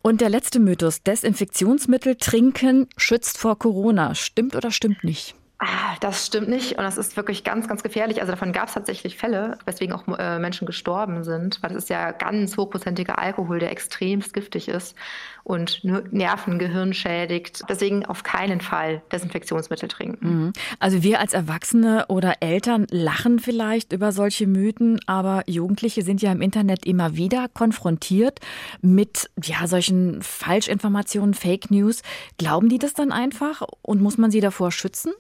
Und 0.02 0.22
der 0.22 0.30
letzte 0.30 0.60
Mythos, 0.60 1.04
Desinfektionsmittel 1.04 2.16
trinken 2.16 2.88
schützt 2.98 3.38
vor 3.38 3.60
Corona. 3.60 4.16
Stimmt 4.16 4.56
oder 4.56 4.72
stimmt 4.72 5.04
nicht? 5.04 5.37
Ah, 5.60 5.96
das 6.02 6.28
stimmt 6.28 6.50
nicht 6.50 6.74
und 6.78 6.84
das 6.84 7.00
ist 7.00 7.18
wirklich 7.18 7.44
ganz, 7.44 7.68
ganz 7.68 7.82
gefährlich. 7.82 8.22
Also 8.22 8.32
davon 8.32 8.54
gab 8.54 8.68
es 8.68 8.76
tatsächlich 8.76 9.18
Fälle, 9.18 9.58
weswegen 9.66 9.96
auch 9.96 10.08
äh, 10.20 10.38
Menschen 10.38 10.68
gestorben 10.68 11.24
sind, 11.24 11.64
weil 11.64 11.72
das 11.72 11.84
ist 11.84 11.90
ja 11.90 12.12
ganz 12.12 12.58
hochprozentiger 12.58 13.18
Alkohol, 13.18 13.58
der 13.58 13.72
extremst 13.72 14.36
giftig 14.36 14.68
ist 14.68 14.96
und 15.44 15.84
Nerven, 15.84 16.60
Gehirn 16.60 16.94
schädigt. 16.94 17.64
Deswegen 17.68 18.06
auf 18.06 18.22
keinen 18.22 18.62
Fall 18.62 19.02
Desinfektionsmittel 19.12 19.90
trinken. 19.90 20.28
Mhm. 20.28 20.54
Also 20.78 21.02
wir 21.02 21.20
als 21.20 21.34
Erwachsene 21.34 22.06
oder 22.08 22.36
Eltern 22.42 22.86
lachen 22.92 23.40
vielleicht 23.40 23.94
über 23.94 24.12
solche 24.12 24.46
Mythen, 24.46 25.00
aber 25.08 25.42
Jugendliche 25.48 26.04
sind 26.04 26.22
ja 26.22 26.32
im 26.32 26.42
Internet 26.42 26.86
immer 26.86 27.16
wieder 27.16 27.48
konfrontiert 27.52 28.42
mit 28.82 29.28
ja 29.42 29.66
solchen 29.66 30.22
Falschinformationen, 30.22 31.34
Fake 31.34 31.72
News. 31.72 32.04
Glauben 32.38 32.70
die 32.70 32.78
das 32.78 32.94
dann 32.94 33.12
einfach 33.12 33.64
und 33.82 34.02
muss 34.02 34.20
man 34.20 34.30
sie 34.30 34.42
davor 34.42 34.72
schützen? 34.72 35.14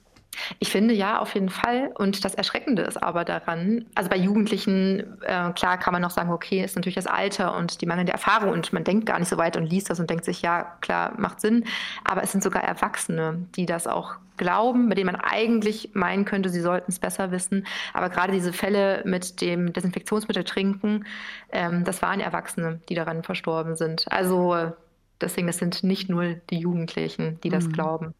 Ich 0.59 0.69
finde 0.69 0.93
ja, 0.93 1.19
auf 1.19 1.33
jeden 1.33 1.49
Fall. 1.49 1.91
Und 1.95 2.23
das 2.23 2.35
Erschreckende 2.35 2.83
ist 2.83 3.01
aber 3.01 3.25
daran, 3.25 3.85
also 3.95 4.09
bei 4.09 4.17
Jugendlichen, 4.17 5.21
äh, 5.23 5.51
klar 5.53 5.77
kann 5.77 5.93
man 5.93 6.01
noch 6.01 6.11
sagen, 6.11 6.31
okay, 6.31 6.63
ist 6.63 6.75
natürlich 6.75 6.95
das 6.95 7.07
Alter 7.07 7.55
und 7.55 7.81
die 7.81 7.85
mangelnde 7.85 8.13
Erfahrung 8.13 8.51
und 8.51 8.73
man 8.73 8.83
denkt 8.83 9.05
gar 9.05 9.19
nicht 9.19 9.29
so 9.29 9.37
weit 9.37 9.57
und 9.57 9.65
liest 9.65 9.89
das 9.89 9.99
und 9.99 10.09
denkt 10.09 10.25
sich, 10.25 10.41
ja, 10.41 10.77
klar, 10.81 11.13
macht 11.17 11.41
Sinn. 11.41 11.65
Aber 12.03 12.23
es 12.23 12.31
sind 12.31 12.43
sogar 12.43 12.63
Erwachsene, 12.63 13.45
die 13.55 13.65
das 13.65 13.87
auch 13.87 14.15
glauben, 14.37 14.87
bei 14.87 14.95
denen 14.95 15.07
man 15.07 15.15
eigentlich 15.21 15.91
meinen 15.93 16.23
könnte, 16.23 16.49
sie 16.49 16.61
sollten 16.61 16.91
es 16.91 16.99
besser 16.99 17.31
wissen. 17.31 17.65
Aber 17.93 18.09
gerade 18.09 18.31
diese 18.31 18.53
Fälle 18.53 19.01
mit 19.03 19.41
dem 19.41 19.73
Desinfektionsmittel 19.73 20.43
trinken, 20.43 21.05
ähm, 21.51 21.83
das 21.83 22.01
waren 22.01 22.19
Erwachsene, 22.19 22.79
die 22.87 22.95
daran 22.95 23.23
verstorben 23.23 23.75
sind. 23.75 24.05
Also 24.11 24.71
Deswegen, 25.19 25.47
das 25.47 25.57
sind 25.57 25.83
nicht 25.83 26.09
nur 26.09 26.35
die 26.49 26.59
Jugendlichen, 26.59 27.39
die 27.43 27.49
das 27.49 27.65
mhm. 27.65 27.71
glauben. 27.71 28.13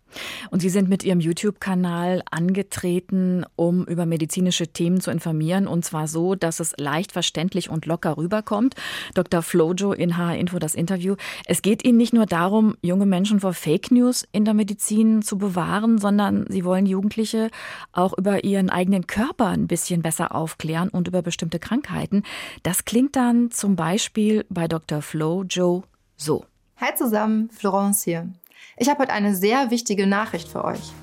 Und 0.49 0.61
Sie 0.61 0.69
sind 0.69 0.89
mit 0.89 1.03
Ihrem 1.03 1.19
YouTube-Kanal 1.19 2.23
angetreten, 2.31 3.45
um 3.55 3.85
über 3.85 4.05
medizinische 4.05 4.67
Themen 4.67 5.01
zu 5.01 5.11
informieren. 5.11 5.67
Und 5.67 5.85
zwar 5.85 6.07
so, 6.07 6.35
dass 6.35 6.59
es 6.59 6.73
leicht 6.77 7.11
verständlich 7.11 7.69
und 7.69 7.85
locker 7.85 8.17
rüberkommt. 8.17 8.75
Dr. 9.13 9.41
Flojo 9.41 9.91
in 9.93 10.17
HR 10.17 10.37
Info 10.37 10.59
das 10.59 10.75
Interview. 10.75 11.15
Es 11.45 11.61
geht 11.61 11.85
Ihnen 11.85 11.97
nicht 11.97 12.13
nur 12.13 12.25
darum, 12.25 12.75
junge 12.81 13.05
Menschen 13.05 13.39
vor 13.39 13.53
Fake 13.53 13.91
News 13.91 14.27
in 14.31 14.45
der 14.45 14.53
Medizin 14.53 15.21
zu 15.21 15.37
bewahren, 15.37 15.97
sondern 15.97 16.45
Sie 16.49 16.65
wollen 16.65 16.85
Jugendliche 16.85 17.49
auch 17.91 18.17
über 18.17 18.43
ihren 18.43 18.69
eigenen 18.69 19.07
Körper 19.07 19.47
ein 19.47 19.67
bisschen 19.67 20.01
besser 20.01 20.33
aufklären 20.33 20.89
und 20.89 21.07
über 21.07 21.21
bestimmte 21.21 21.59
Krankheiten. 21.59 22.23
Das 22.63 22.85
klingt 22.85 23.15
dann 23.15 23.51
zum 23.51 23.75
Beispiel 23.75 24.45
bei 24.49 24.67
Dr. 24.67 25.01
Flojo 25.01 25.83
so. 26.15 26.45
Hi 26.79 26.93
zusammen, 26.93 27.49
Florence 27.49 28.03
hier. 28.03 28.29
Ich 28.77 28.87
habe 28.87 28.99
heute 28.99 29.11
eine 29.11 29.35
sehr 29.35 29.71
wichtige 29.71 30.05
Nachricht 30.05 30.47
für 30.47 30.63
euch. 30.63 30.93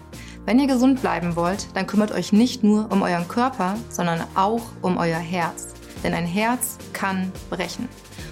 Wenn 0.44 0.60
ihr 0.60 0.68
gesund 0.68 1.00
bleiben 1.00 1.34
wollt, 1.34 1.66
dann 1.74 1.88
kümmert 1.88 2.12
euch 2.12 2.32
nicht 2.32 2.62
nur 2.62 2.92
um 2.92 3.02
euren 3.02 3.26
Körper, 3.26 3.76
sondern 3.90 4.22
auch 4.36 4.62
um 4.82 4.98
euer 4.98 5.18
Herz. 5.18 5.74
Denn 6.04 6.14
ein 6.14 6.26
Herz 6.26 6.78
kann 6.92 7.32
brechen. 7.50 7.88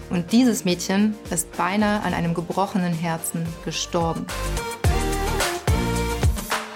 Und 0.08 0.30
dieses 0.30 0.64
Mädchen 0.64 1.16
ist 1.32 1.50
beinahe 1.56 2.00
an 2.04 2.14
einem 2.14 2.32
gebrochenen 2.32 2.92
Herzen 2.92 3.44
gestorben. 3.64 4.24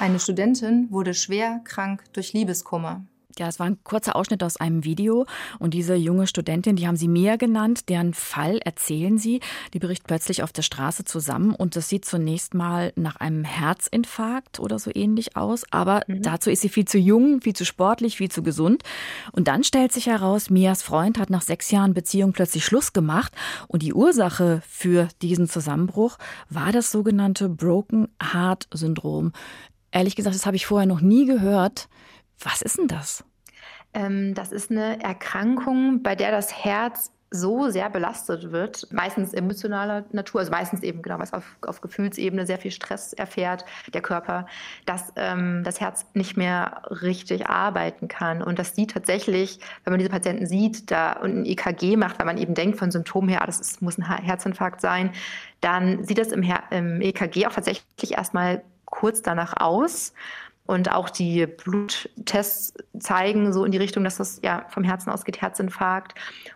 Eine 0.01 0.19
Studentin 0.19 0.89
wurde 0.91 1.15
schwer 1.15 1.61
krank 1.63 2.03
durch 2.13 2.33
Liebeskummer. 2.33 3.05
Ja, 3.39 3.49
es 3.49 3.59
war 3.59 3.67
ein 3.67 3.85
kurzer 3.85 4.17
Ausschnitt 4.17 4.43
aus 4.43 4.57
einem 4.57 4.85
Video 4.85 5.27
und 5.59 5.75
diese 5.75 5.95
junge 5.95 6.27
Studentin, 6.27 6.77
die 6.77 6.87
haben 6.87 6.97
sie 6.97 7.07
Mia 7.07 7.37
genannt, 7.37 7.91
deren 7.91 8.15
Fall 8.15 8.59
erzählen 8.59 9.19
sie. 9.19 9.41
Die 9.75 9.79
bricht 9.79 10.07
plötzlich 10.07 10.43
auf 10.43 10.53
der 10.53 10.63
Straße 10.63 11.05
zusammen 11.05 11.55
und 11.55 11.77
das 11.77 11.91
sieht 11.91 12.07
zunächst 12.07 12.55
mal 12.55 12.95
nach 12.97 13.17
einem 13.17 13.45
Herzinfarkt 13.45 14.59
oder 14.59 14.79
so 14.79 14.91
ähnlich 14.95 15.37
aus, 15.37 15.65
aber 15.71 16.03
mhm. 16.07 16.23
dazu 16.23 16.49
ist 16.49 16.63
sie 16.63 16.71
viel 16.71 16.87
zu 16.87 16.97
jung, 16.97 17.43
viel 17.43 17.55
zu 17.55 17.67
sportlich, 17.67 18.17
viel 18.17 18.31
zu 18.31 18.43
gesund. 18.43 18.85
Und 19.33 19.49
dann 19.49 19.65
stellt 19.65 19.93
sich 19.93 20.07
heraus, 20.07 20.49
Mias 20.49 20.83
Freund 20.83 21.19
hat 21.19 21.29
nach 21.29 21.43
sechs 21.43 21.71
Jahren 21.71 21.93
Beziehung 21.93 22.33
plötzlich 22.33 22.65
Schluss 22.65 22.95
gemacht 22.95 23.35
und 23.69 23.83
die 23.83 23.93
Ursache 23.93 24.63
für 24.67 25.09
diesen 25.21 25.47
Zusammenbruch 25.47 26.17
war 26.49 26.73
das 26.73 26.91
sogenannte 26.91 27.51
Broken 27.51 28.09
Heart 28.33 28.67
Syndrom. 28.73 29.33
Ehrlich 29.93 30.17
gesagt, 30.17 30.35
das 30.35 30.47
habe 30.47 30.57
ich 30.57 30.67
vorher 30.67 30.87
noch 30.87 31.01
nie 31.01 31.27
gehört. 31.27 31.89
Was 32.41 32.63
ist 32.63 32.79
denn 32.79 32.89
das? 32.89 33.25
Ähm, 33.95 34.35
das 34.35 34.53
ist 34.53 34.71
eine 34.71 35.03
Erkrankung, 35.03 36.03
bei 36.03 36.15
der 36.15 36.31
das 36.31 36.65
Herz 36.65 37.11
so 37.31 37.71
sehr 37.71 37.91
belastet 37.91 38.53
wird, 38.53 38.87
meistens 38.93 39.33
emotionaler 39.33 40.05
Natur, 40.13 40.41
also 40.41 40.53
meistens 40.53 40.83
eben 40.83 41.03
genau, 41.03 41.19
was 41.19 41.33
auf, 41.33 41.57
auf 41.63 41.81
Gefühlsebene 41.81 42.47
sehr 42.47 42.59
viel 42.59 42.71
Stress 42.71 43.13
erfährt, 43.13 43.65
der 43.93 44.01
Körper, 44.01 44.47
dass 44.85 45.13
ähm, 45.17 45.63
das 45.65 45.81
Herz 45.81 46.07
nicht 46.15 46.37
mehr 46.37 46.83
richtig 47.03 47.49
arbeiten 47.49 48.07
kann. 48.07 48.43
Und 48.43 48.59
das 48.59 48.77
sieht 48.77 48.93
tatsächlich, 48.93 49.59
wenn 49.85 49.93
man 49.93 49.99
diese 49.99 50.11
Patienten 50.11 50.47
sieht, 50.47 50.91
da 50.91 51.15
und 51.15 51.41
ein 51.41 51.45
EKG 51.47 51.97
macht, 51.97 52.19
weil 52.19 52.27
man 52.27 52.39
eben 52.39 52.55
denkt 52.55 52.79
von 52.79 52.93
Symptomen 52.93 53.29
her, 53.29 53.43
ah, 53.43 53.47
das 53.47 53.61
ist, 53.61 53.83
muss 53.83 53.99
ein 53.99 54.05
Herzinfarkt 54.05 54.81
sein, 54.81 55.11
dann 55.61 56.05
sieht 56.05 56.19
das 56.19 56.29
im, 56.29 56.43
Her 56.43 56.63
im 56.71 57.01
EKG 57.01 57.47
auch 57.47 57.53
tatsächlich 57.53 58.13
erstmal 58.13 58.63
kurz 58.85 59.21
danach 59.21 59.55
aus. 59.57 60.13
Und 60.67 60.93
auch 60.93 61.11
die 61.11 61.47
Bluttests 61.47 62.75
zeigen 62.99 63.53
so 63.53 63.65
in 63.65 63.73
die 63.73 63.79
Richtung, 63.79 64.05
dass 64.05 64.17
das 64.17 64.41
ja 64.43 64.67
vom 64.69 64.85
Herzen 64.85 65.11
ausgeht, 65.11 65.41
Herzinfarkt. 65.41 66.15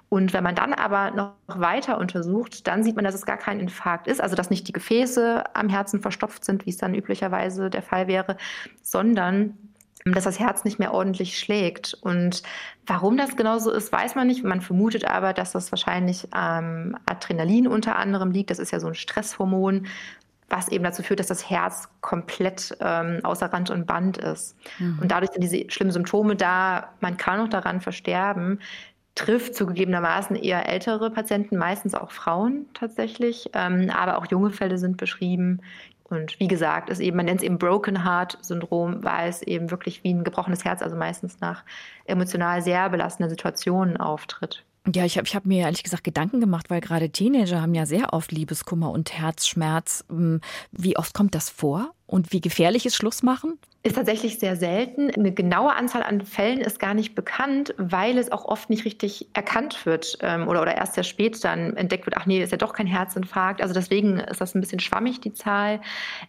Und 0.08 0.32
wenn 0.32 0.42
man 0.42 0.54
dann 0.54 0.74
aber 0.74 1.12
noch 1.12 1.32
weiter 1.46 1.98
untersucht, 1.98 2.66
dann 2.66 2.82
sieht 2.82 2.96
man, 2.96 3.04
dass 3.04 3.14
es 3.14 3.24
gar 3.24 3.38
kein 3.38 3.60
Infarkt 3.60 4.08
ist, 4.08 4.20
also 4.20 4.34
dass 4.34 4.50
nicht 4.50 4.66
die 4.66 4.72
Gefäße 4.72 5.44
am 5.54 5.68
Herzen 5.68 6.00
verstopft 6.00 6.44
sind, 6.44 6.66
wie 6.66 6.70
es 6.70 6.78
dann 6.78 6.94
üblicherweise 6.94 7.70
der 7.70 7.82
Fall 7.82 8.08
wäre, 8.08 8.36
sondern 8.82 9.56
dass 10.04 10.24
das 10.24 10.40
Herz 10.40 10.64
nicht 10.64 10.78
mehr 10.78 10.94
ordentlich 10.94 11.38
schlägt. 11.38 11.94
Und 12.00 12.42
warum 12.86 13.16
das 13.16 13.36
genau 13.36 13.58
so 13.58 13.70
ist, 13.70 13.92
weiß 13.92 14.14
man 14.14 14.26
nicht. 14.26 14.42
Man 14.42 14.60
vermutet 14.60 15.04
aber, 15.04 15.32
dass 15.32 15.52
das 15.52 15.70
wahrscheinlich 15.72 16.32
am 16.32 16.96
Adrenalin 17.06 17.68
unter 17.68 17.96
anderem 17.96 18.30
liegt. 18.30 18.50
Das 18.50 18.58
ist 18.58 18.70
ja 18.70 18.80
so 18.80 18.88
ein 18.88 18.94
Stresshormon, 18.94 19.86
was 20.50 20.69
eben 20.69 20.85
dazu 20.85 21.02
führt, 21.02 21.21
dass 21.21 21.28
das 21.28 21.49
Herz 21.49 21.88
komplett 22.00 22.76
ähm, 22.80 23.21
außer 23.23 23.47
Rand 23.52 23.71
und 23.71 23.87
Band 23.87 24.19
ist. 24.19 24.57
Mhm. 24.78 24.99
Und 25.00 25.11
dadurch 25.11 25.30
sind 25.30 25.42
diese 25.42 25.71
schlimmen 25.71 25.92
Symptome 25.92 26.37
da. 26.37 26.90
Man 27.00 27.16
kann 27.16 27.38
noch 27.38 27.49
daran 27.49 27.80
versterben. 27.80 28.61
Trifft 29.14 29.54
zugegebenermaßen 29.54 30.37
eher 30.37 30.69
ältere 30.69 31.11
Patienten, 31.11 31.57
meistens 31.57 31.95
auch 31.95 32.11
Frauen 32.11 32.66
tatsächlich, 32.75 33.50
ähm, 33.54 33.90
aber 33.90 34.19
auch 34.19 34.26
junge 34.26 34.50
Fälle 34.50 34.78
sind 34.78 34.97
beschrieben. 34.97 35.61
Und 36.04 36.40
wie 36.40 36.49
gesagt, 36.49 36.90
ist 36.90 36.99
eben, 36.99 37.16
man 37.16 37.26
nennt 37.26 37.40
es 37.40 37.47
eben 37.47 37.59
Broken 37.59 38.04
Heart 38.04 38.38
Syndrom, 38.40 39.04
weil 39.04 39.28
es 39.28 39.42
eben 39.42 39.71
wirklich 39.71 40.02
wie 40.02 40.12
ein 40.12 40.25
gebrochenes 40.25 40.64
Herz, 40.64 40.83
also 40.83 40.97
meistens 40.97 41.40
nach 41.40 41.62
emotional 42.04 42.62
sehr 42.62 42.88
belastenden 42.90 43.30
Situationen 43.30 43.97
auftritt. 43.97 44.64
Ja, 44.87 45.04
ich 45.04 45.18
habe 45.18 45.26
ich 45.26 45.34
hab 45.34 45.44
mir 45.44 45.60
ehrlich 45.60 45.82
gesagt 45.82 46.04
Gedanken 46.04 46.40
gemacht, 46.40 46.70
weil 46.70 46.80
gerade 46.80 47.10
Teenager 47.10 47.60
haben 47.60 47.75
ja 47.75 47.84
sehr 47.84 48.12
oft 48.14 48.32
Liebeskummer 48.32 48.90
und 48.90 49.12
Herzschmerz. 49.12 50.04
Hm, 50.08 50.40
wie 50.72 50.96
oft 50.96 51.12
kommt 51.12 51.34
das 51.34 51.50
vor 51.50 51.94
und 52.06 52.32
wie 52.32 52.40
gefährlich 52.40 52.87
ist 52.87 52.96
Schluss 52.96 53.22
machen? 53.22 53.58
Ist 53.82 53.96
tatsächlich 53.96 54.38
sehr 54.38 54.56
selten. 54.56 55.10
Eine 55.10 55.32
genaue 55.32 55.75
Anzahl 55.75 56.02
an 56.02 56.20
Fällen 56.20 56.60
ist 56.60 56.78
gar 56.78 56.92
nicht 56.92 57.14
bekannt, 57.14 57.75
weil 57.78 58.18
es 58.18 58.30
auch 58.30 58.44
oft 58.44 58.68
nicht 58.68 58.84
richtig 58.84 59.28
erkannt 59.32 59.87
wird 59.87 60.18
ähm, 60.20 60.49
oder, 60.49 60.60
oder 60.60 60.76
erst 60.76 60.94
sehr 60.94 61.04
spät 61.04 61.42
dann 61.44 61.76
entdeckt 61.78 62.04
wird, 62.04 62.16
ach 62.18 62.26
nee, 62.26 62.42
ist 62.42 62.50
ja 62.50 62.58
doch 62.58 62.75
kein 62.75 62.87
Herzinfarkt. 62.87 63.62
Also 63.62 63.72
deswegen 63.72 64.18
ist 64.20 64.40
das 64.40 64.54
ein 64.54 64.60
bisschen 64.60 64.80
schwammig, 64.80 65.22
die 65.22 65.32
Zahl. 65.32 65.80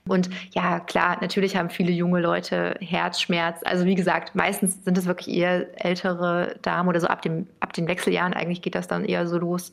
Und 0.08 0.30
ja, 0.54 0.80
klar, 0.80 1.18
natürlich 1.20 1.58
haben 1.58 1.70
viele 1.70 1.92
junge 1.92 2.22
Leute 2.22 2.76
Herzschmerz. 2.80 3.60
Also 3.66 3.84
wie 3.84 3.96
gesagt, 3.96 4.34
meistens 4.34 4.86
sind 4.86 4.98
es 4.98 5.06
wirklich 5.06 5.36
eher 5.36 5.68
ältere 5.84 6.56
Damen 6.62 6.88
oder 6.88 7.02
so 7.02 7.08
ab, 7.08 7.22
dem, 7.22 7.48
ab 7.60 7.74
den 7.74 7.88
Wechseljahren 7.90 8.34
eigentlich 8.34 8.62
geht 8.62 8.76
das 8.76 8.88
dann 8.88 9.04
eher 9.04 9.28
so 9.28 9.38
los. 9.38 9.72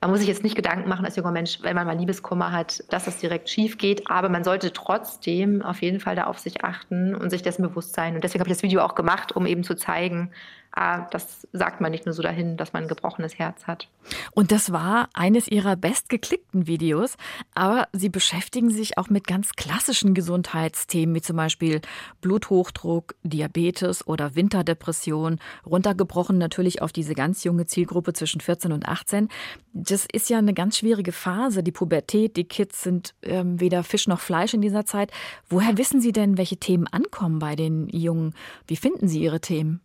Man 0.00 0.10
muss 0.10 0.20
sich 0.20 0.28
jetzt 0.28 0.42
nicht 0.42 0.56
Gedanken 0.56 0.88
machen 0.88 1.04
als 1.04 1.14
junger 1.14 1.30
Mensch, 1.30 1.58
wenn 1.62 1.76
man 1.76 1.86
mal 1.86 1.96
Liebeskummer 1.96 2.50
hat, 2.50 2.82
dass 2.88 3.04
das 3.04 3.18
direkt 3.18 3.50
schief 3.50 3.78
geht. 3.78 4.10
Aber 4.10 4.30
man 4.30 4.42
sollte 4.42 4.72
trotzdem 4.72 5.62
auf 5.62 5.80
jeden 5.82 6.00
Fall 6.00 6.16
da 6.16 6.24
auf 6.24 6.38
sich 6.38 6.64
achten 6.64 7.19
und 7.20 7.30
sich 7.30 7.42
dessen 7.42 7.62
bewusst 7.62 7.94
sein. 7.94 8.14
Und 8.14 8.24
deswegen 8.24 8.40
habe 8.40 8.50
ich 8.50 8.56
das 8.56 8.62
Video 8.62 8.80
auch 8.80 8.94
gemacht, 8.94 9.32
um 9.32 9.46
eben 9.46 9.62
zu 9.62 9.74
zeigen, 9.74 10.30
das 10.72 11.48
sagt 11.52 11.80
man 11.80 11.90
nicht 11.90 12.06
nur 12.06 12.12
so 12.12 12.22
dahin, 12.22 12.56
dass 12.56 12.72
man 12.72 12.84
ein 12.84 12.88
gebrochenes 12.88 13.38
Herz 13.38 13.66
hat. 13.66 13.88
Und 14.32 14.52
das 14.52 14.72
war 14.72 15.08
eines 15.14 15.48
ihrer 15.48 15.76
bestgeklickten 15.76 16.66
Videos, 16.66 17.16
aber 17.54 17.88
sie 17.92 18.08
beschäftigen 18.08 18.70
sich 18.70 18.96
auch 18.96 19.10
mit 19.10 19.26
ganz 19.26 19.52
klassischen 19.52 20.14
Gesundheitsthemen, 20.14 21.14
wie 21.14 21.22
zum 21.22 21.36
Beispiel 21.36 21.80
Bluthochdruck, 22.20 23.14
Diabetes 23.24 24.06
oder 24.06 24.36
Winterdepression, 24.36 25.40
runtergebrochen 25.66 26.38
natürlich 26.38 26.82
auf 26.82 26.92
diese 26.92 27.14
ganz 27.14 27.44
junge 27.44 27.66
Zielgruppe 27.66 28.12
zwischen 28.12 28.40
14 28.40 28.72
und 28.72 28.86
18. 28.86 29.28
Das 29.72 30.06
ist 30.10 30.30
ja 30.30 30.38
eine 30.38 30.54
ganz 30.54 30.78
schwierige 30.78 31.12
Phase, 31.12 31.62
die 31.62 31.72
Pubertät, 31.72 32.36
die 32.36 32.44
Kids 32.44 32.82
sind 32.82 33.14
ähm, 33.22 33.60
weder 33.60 33.82
Fisch 33.82 34.06
noch 34.06 34.20
Fleisch 34.20 34.54
in 34.54 34.62
dieser 34.62 34.86
Zeit. 34.86 35.10
Woher 35.48 35.76
wissen 35.78 36.00
Sie 36.00 36.12
denn, 36.12 36.38
welche 36.38 36.58
Themen 36.58 36.86
ankommen 36.86 37.40
bei 37.40 37.56
den 37.56 37.88
Jungen? 37.88 38.34
Wie 38.66 38.76
finden 38.76 39.08
Sie 39.08 39.20
Ihre 39.20 39.40
Themen? 39.40 39.80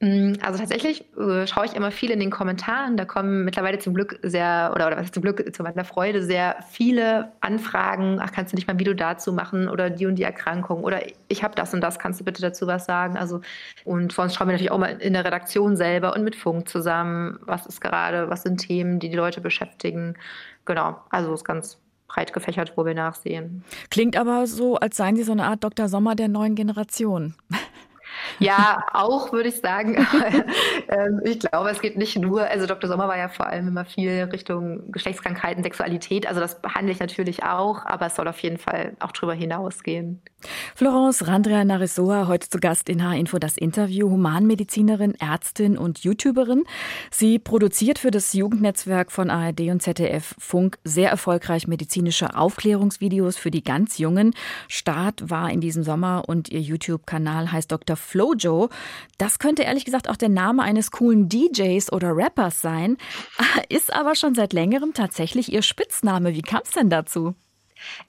Mm, 0.00 0.34
also 0.42 0.58
tatsächlich 0.58 1.04
äh, 1.16 1.46
schaue 1.46 1.64
ich 1.64 1.74
immer 1.74 1.90
viel 1.90 2.10
in 2.10 2.20
den 2.20 2.30
Kommentaren. 2.30 2.96
Da 2.96 3.06
kommen 3.06 3.44
mittlerweile 3.44 3.78
zum 3.78 3.94
Glück 3.94 4.18
sehr, 4.22 4.72
oder, 4.74 4.88
oder 4.88 5.10
zum 5.10 5.22
Glück, 5.22 5.54
zu 5.54 5.62
meiner 5.62 5.84
Freude, 5.84 6.22
sehr 6.22 6.56
viele 6.70 7.32
Anfragen. 7.40 8.18
Ach, 8.20 8.30
kannst 8.30 8.52
du 8.52 8.56
nicht 8.56 8.66
mal 8.66 8.74
ein 8.74 8.78
Video 8.78 8.92
dazu 8.92 9.32
machen 9.32 9.68
oder 9.68 9.88
die 9.88 10.06
und 10.06 10.16
die 10.16 10.22
Erkrankung 10.22 10.84
oder 10.84 11.00
ich 11.28 11.42
habe 11.42 11.54
das 11.54 11.72
und 11.72 11.80
das, 11.80 11.98
kannst 11.98 12.20
du 12.20 12.24
bitte 12.24 12.42
dazu 12.42 12.66
was 12.66 12.84
sagen? 12.84 13.16
Also, 13.16 13.40
und 13.84 14.12
sonst 14.12 14.34
schauen 14.34 14.48
wir 14.48 14.52
natürlich 14.52 14.70
auch 14.70 14.78
mal 14.78 15.00
in 15.00 15.14
der 15.14 15.24
Redaktion 15.24 15.76
selber 15.76 16.14
und 16.14 16.24
mit 16.24 16.36
Funk 16.36 16.68
zusammen. 16.68 17.38
Was 17.42 17.66
ist 17.66 17.80
gerade, 17.80 18.28
was 18.28 18.42
sind 18.42 18.58
Themen, 18.58 18.98
die 18.98 19.08
die 19.08 19.16
Leute 19.16 19.40
beschäftigen? 19.40 20.14
Genau, 20.66 21.00
also 21.10 21.32
ist 21.32 21.44
ganz 21.44 21.78
breit 22.06 22.32
gefächert, 22.32 22.72
wo 22.76 22.84
wir 22.84 22.94
nachsehen. 22.94 23.64
Klingt 23.90 24.16
aber 24.16 24.46
so, 24.46 24.76
als 24.76 24.96
seien 24.96 25.16
Sie 25.16 25.22
so 25.22 25.32
eine 25.32 25.44
Art 25.44 25.64
Dr. 25.64 25.88
Sommer 25.88 26.14
der 26.14 26.28
neuen 26.28 26.54
Generation. 26.54 27.34
Ja, 28.38 28.84
auch 28.92 29.32
würde 29.32 29.48
ich 29.48 29.60
sagen. 29.60 30.06
Ähm, 30.88 31.20
ich 31.24 31.40
glaube, 31.40 31.70
es 31.70 31.80
geht 31.80 31.96
nicht 31.96 32.16
nur, 32.16 32.42
also 32.42 32.66
Dr. 32.66 32.88
Sommer 32.88 33.08
war 33.08 33.18
ja 33.18 33.28
vor 33.28 33.48
allem 33.48 33.66
immer 33.66 33.84
viel 33.84 34.28
Richtung 34.32 34.92
Geschlechtskrankheiten, 34.92 35.64
Sexualität. 35.64 36.28
Also 36.28 36.40
das 36.40 36.60
behandle 36.62 36.92
ich 36.92 37.00
natürlich 37.00 37.42
auch, 37.42 37.84
aber 37.84 38.06
es 38.06 38.14
soll 38.14 38.28
auf 38.28 38.38
jeden 38.38 38.58
Fall 38.58 38.96
auch 39.00 39.10
drüber 39.10 39.34
hinausgehen. 39.34 40.22
Florence 40.74 41.26
Randria 41.26 41.64
Narisoa, 41.64 42.28
heute 42.28 42.48
zu 42.48 42.58
Gast 42.58 42.88
in 42.88 43.02
H-Info 43.02 43.38
das 43.38 43.56
Interview, 43.56 44.10
Humanmedizinerin, 44.10 45.14
Ärztin 45.14 45.76
und 45.76 46.00
YouTuberin. 46.00 46.64
Sie 47.10 47.38
produziert 47.38 47.98
für 47.98 48.10
das 48.10 48.32
Jugendnetzwerk 48.32 49.10
von 49.10 49.30
ARD 49.30 49.60
und 49.70 49.82
ZDF 49.82 50.34
Funk 50.38 50.78
sehr 50.84 51.10
erfolgreich 51.10 51.66
medizinische 51.66 52.36
Aufklärungsvideos 52.36 53.36
für 53.36 53.50
die 53.50 53.64
ganz 53.64 53.98
Jungen. 53.98 54.34
Start 54.68 55.30
war 55.30 55.50
in 55.50 55.60
diesem 55.60 55.82
Sommer 55.82 56.24
und 56.26 56.48
ihr 56.50 56.60
YouTube-Kanal 56.60 57.50
heißt 57.50 57.72
Dr. 57.72 57.96
Flojo. 58.26 58.68
Das 59.18 59.38
könnte 59.38 59.62
ehrlich 59.62 59.84
gesagt 59.84 60.08
auch 60.08 60.16
der 60.16 60.28
Name 60.28 60.62
eines 60.62 60.90
coolen 60.90 61.28
DJs 61.28 61.92
oder 61.92 62.16
Rappers 62.16 62.60
sein, 62.60 62.96
ist 63.68 63.92
aber 63.92 64.14
schon 64.14 64.34
seit 64.34 64.52
längerem 64.52 64.92
tatsächlich 64.94 65.52
ihr 65.52 65.62
Spitzname. 65.62 66.34
Wie 66.34 66.42
kam 66.42 66.62
es 66.64 66.72
denn 66.72 66.90
dazu? 66.90 67.34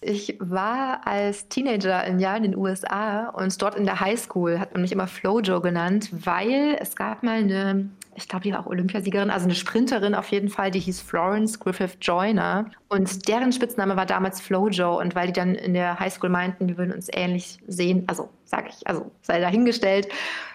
Ich 0.01 0.37
war 0.39 1.05
als 1.05 1.47
Teenager 1.49 1.99
ein 1.99 2.19
Jahr 2.19 2.37
in 2.37 2.43
den 2.43 2.55
USA 2.55 3.29
und 3.29 3.61
dort 3.61 3.75
in 3.75 3.85
der 3.85 3.99
Highschool 3.99 4.59
hat 4.59 4.73
man 4.73 4.81
mich 4.81 4.91
immer 4.91 5.07
Flojo 5.07 5.61
genannt, 5.61 6.09
weil 6.11 6.77
es 6.79 6.95
gab 6.95 7.23
mal 7.23 7.39
eine, 7.39 7.89
ich 8.15 8.27
glaube, 8.27 8.43
die 8.43 8.53
war 8.53 8.61
auch 8.61 8.67
Olympiasiegerin, 8.67 9.29
also 9.29 9.45
eine 9.45 9.55
Sprinterin 9.55 10.15
auf 10.15 10.29
jeden 10.29 10.49
Fall, 10.49 10.71
die 10.71 10.79
hieß 10.79 11.01
Florence 11.01 11.59
Griffith 11.59 11.97
Joyner 12.01 12.69
und 12.89 13.27
deren 13.27 13.51
Spitzname 13.51 13.95
war 13.95 14.05
damals 14.05 14.41
Flojo 14.41 14.99
und 14.99 15.15
weil 15.15 15.27
die 15.27 15.33
dann 15.33 15.55
in 15.55 15.73
der 15.73 15.99
Highschool 15.99 16.29
meinten, 16.29 16.67
wir 16.67 16.77
würden 16.77 16.93
uns 16.93 17.09
ähnlich 17.11 17.59
sehen, 17.67 18.03
also 18.07 18.29
sage 18.45 18.69
ich, 18.69 18.87
also 18.87 19.11
sei 19.21 19.39
dahingestellt, 19.41 20.07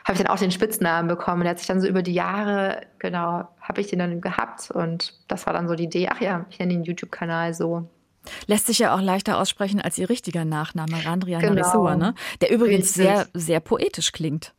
habe 0.04 0.14
ich 0.14 0.22
dann 0.22 0.32
auch 0.32 0.38
den 0.38 0.50
Spitznamen 0.50 1.08
bekommen. 1.08 1.42
Der 1.42 1.50
hat 1.50 1.58
sich 1.58 1.68
dann 1.68 1.80
so 1.80 1.86
über 1.86 2.02
die 2.02 2.14
Jahre, 2.14 2.80
genau, 2.98 3.48
habe 3.60 3.80
ich 3.80 3.88
den 3.88 3.98
dann 3.98 4.20
gehabt 4.20 4.70
und 4.70 5.20
das 5.28 5.46
war 5.46 5.52
dann 5.52 5.68
so 5.68 5.74
die 5.74 5.84
Idee, 5.84 6.08
ach 6.10 6.20
ja, 6.20 6.46
ich 6.50 6.58
nenne 6.58 6.72
den 6.72 6.84
YouTube-Kanal 6.84 7.54
so. 7.54 7.88
Lässt 8.46 8.66
sich 8.66 8.78
ja 8.78 8.94
auch 8.94 9.00
leichter 9.00 9.38
aussprechen 9.38 9.80
als 9.80 9.98
ihr 9.98 10.08
richtiger 10.08 10.44
Nachname, 10.44 11.04
Randria 11.04 11.38
genau. 11.40 11.54
Narisua, 11.54 11.96
ne? 11.96 12.14
Der 12.40 12.50
übrigens 12.50 12.88
Richtig. 12.88 13.04
sehr, 13.04 13.26
sehr 13.34 13.60
poetisch 13.60 14.12
klingt. 14.12 14.52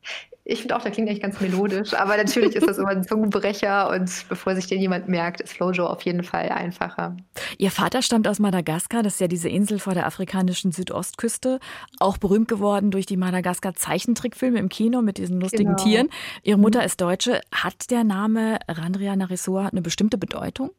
Ich 0.45 0.60
finde 0.60 0.76
auch, 0.76 0.82
der 0.82 0.91
klingt 0.91 1.08
eigentlich 1.08 1.21
ganz 1.21 1.39
melodisch, 1.39 1.93
aber 1.93 2.17
natürlich 2.17 2.54
ist 2.54 2.67
das 2.67 2.78
immer 2.78 2.89
ein 2.89 3.04
Zungenbrecher 3.06 3.89
und 3.89 4.12
bevor 4.28 4.56
sich 4.56 4.67
den 4.67 4.82
jemand 4.82 5.08
merkt, 5.08 5.39
ist 5.39 5.54
Flojo 5.54 5.86
auf 5.86 6.02
jeden 6.02 6.21
Fall 6.21 6.49
einfacher. 6.49 7.15
Ihr 7.58 7.71
Vater 7.71 8.02
stammt 8.02 8.28
aus 8.28 8.39
Madagaskar, 8.39 9.04
das 9.04 9.13
ist 9.13 9.19
ja 9.21 9.28
diese 9.30 9.47
Insel 9.47 9.80
vor 9.80 9.93
der 9.93 10.06
afrikanischen 10.06 10.73
Südostküste, 10.73 11.62
auch 11.99 12.17
berühmt 12.17 12.49
geworden 12.49 12.91
durch 12.91 13.06
die 13.06 13.15
Madagaskar-Zeichentrickfilme 13.15 14.60
im 14.60 14.67
Kino 14.67 15.02
mit 15.02 15.17
diesen 15.17 15.39
lustigen 15.39 15.76
genau. 15.76 15.84
Tieren. 15.84 16.10
Ihre 16.41 16.60
Mutter 16.60 16.80
mhm. 16.80 16.86
ist 16.88 16.99
Deutsche. 16.99 17.39
Hat 17.54 17.89
der 17.89 18.04
Name 18.04 18.60
Randria 18.67 19.15
Narisua 19.15 19.67
eine 19.67 19.82
bestimmte 19.82 20.17
Bedeutung? 20.17 20.71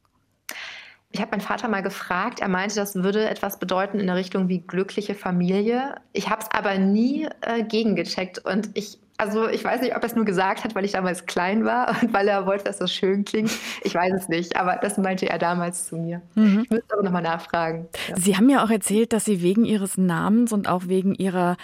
Ich 1.15 1.21
habe 1.21 1.31
meinen 1.31 1.43
Vater 1.43 1.69
mal 1.69 1.81
gefragt, 1.81 2.41
er 2.41 2.49
meinte, 2.49 2.75
das 2.75 2.97
würde 2.97 3.31
etwas 3.31 3.61
bedeuten 3.61 4.01
in 4.01 4.09
der 4.09 4.17
Richtung 4.17 4.49
wie 4.49 4.59
glückliche 4.59 5.15
Familie. 5.15 5.95
Ich 6.13 6.29
habe 6.29 6.43
es 6.43 6.51
aber 6.51 6.77
nie 6.77 7.29
äh, 7.43 7.63
gegengecheckt 7.63 8.45
und 8.45 8.71
ich, 8.75 8.99
also 9.17 9.47
ich 9.47 9.63
weiß 9.63 9.81
nicht, 9.81 9.95
ob 9.95 10.03
er 10.03 10.09
es 10.09 10.17
nur 10.17 10.25
gesagt 10.25 10.65
hat, 10.65 10.75
weil 10.75 10.85
ich 10.85 10.91
damals 10.91 11.27
klein 11.27 11.65
war 11.65 11.95
und 12.03 12.13
weil 12.13 12.27
er 12.27 12.47
wollte, 12.47 12.65
dass 12.65 12.79
das 12.79 12.93
schön 12.93 13.25
klingt. 13.25 13.53
Ich 13.85 13.95
weiß 13.95 14.13
es 14.13 14.29
nicht, 14.29 14.57
aber 14.57 14.81
das 14.83 14.99
meinte 14.99 15.29
er 15.29 15.39
damals 15.39 15.87
zu 15.87 15.99
mir. 15.99 16.21
Mhm. 16.35 16.63
Ich 16.65 16.71
müsste 16.71 16.95
aber 16.95 17.05
nochmal 17.05 17.23
nachfragen. 17.23 17.87
Ja. 18.09 18.17
Sie 18.17 18.37
haben 18.37 18.51
ja 18.51 18.65
auch 18.65 18.71
erzählt, 18.71 19.13
dass 19.13 19.25
Sie 19.25 19.41
wegen 19.41 19.65
Ihres 19.65 19.97
Namens 19.97 20.53
und 20.53 20.69
auch 20.69 20.89
wegen 20.89 21.15
Ihrer 21.15 21.57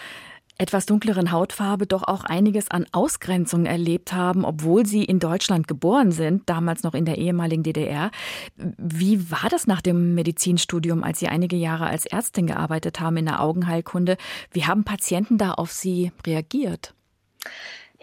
etwas 0.61 0.85
dunkleren 0.85 1.33
Hautfarbe 1.33 1.87
doch 1.87 2.03
auch 2.03 2.25
einiges 2.25 2.71
an 2.71 2.87
Ausgrenzung 2.93 3.65
erlebt 3.65 4.13
haben, 4.13 4.45
obwohl 4.45 4.85
sie 4.85 5.05
in 5.05 5.19
Deutschland 5.19 5.67
geboren 5.67 6.13
sind, 6.13 6.51
damals 6.51 6.83
noch 6.83 6.95
in 6.95 7.07
der 7.07 7.17
ehemaligen 7.17 7.63
DDR. 7.63 8.11
Wie 8.57 9.31
war 9.31 9.49
das 9.51 9.67
nach 9.67 9.81
dem 9.81 10.15
Medizinstudium, 10.15 11.03
als 11.03 11.19
Sie 11.21 11.29
einige 11.29 11.57
Jahre 11.57 11.87
als 11.87 12.05
Ärztin 12.05 12.47
gearbeitet 12.47 13.01
haben 13.01 13.17
in 13.17 13.25
der 13.25 13.41
Augenheilkunde? 13.41 14.19
Wie 14.53 14.67
haben 14.67 14.85
Patienten 14.85 15.39
da 15.39 15.53
auf 15.53 15.73
Sie 15.73 16.13
reagiert? 16.27 16.93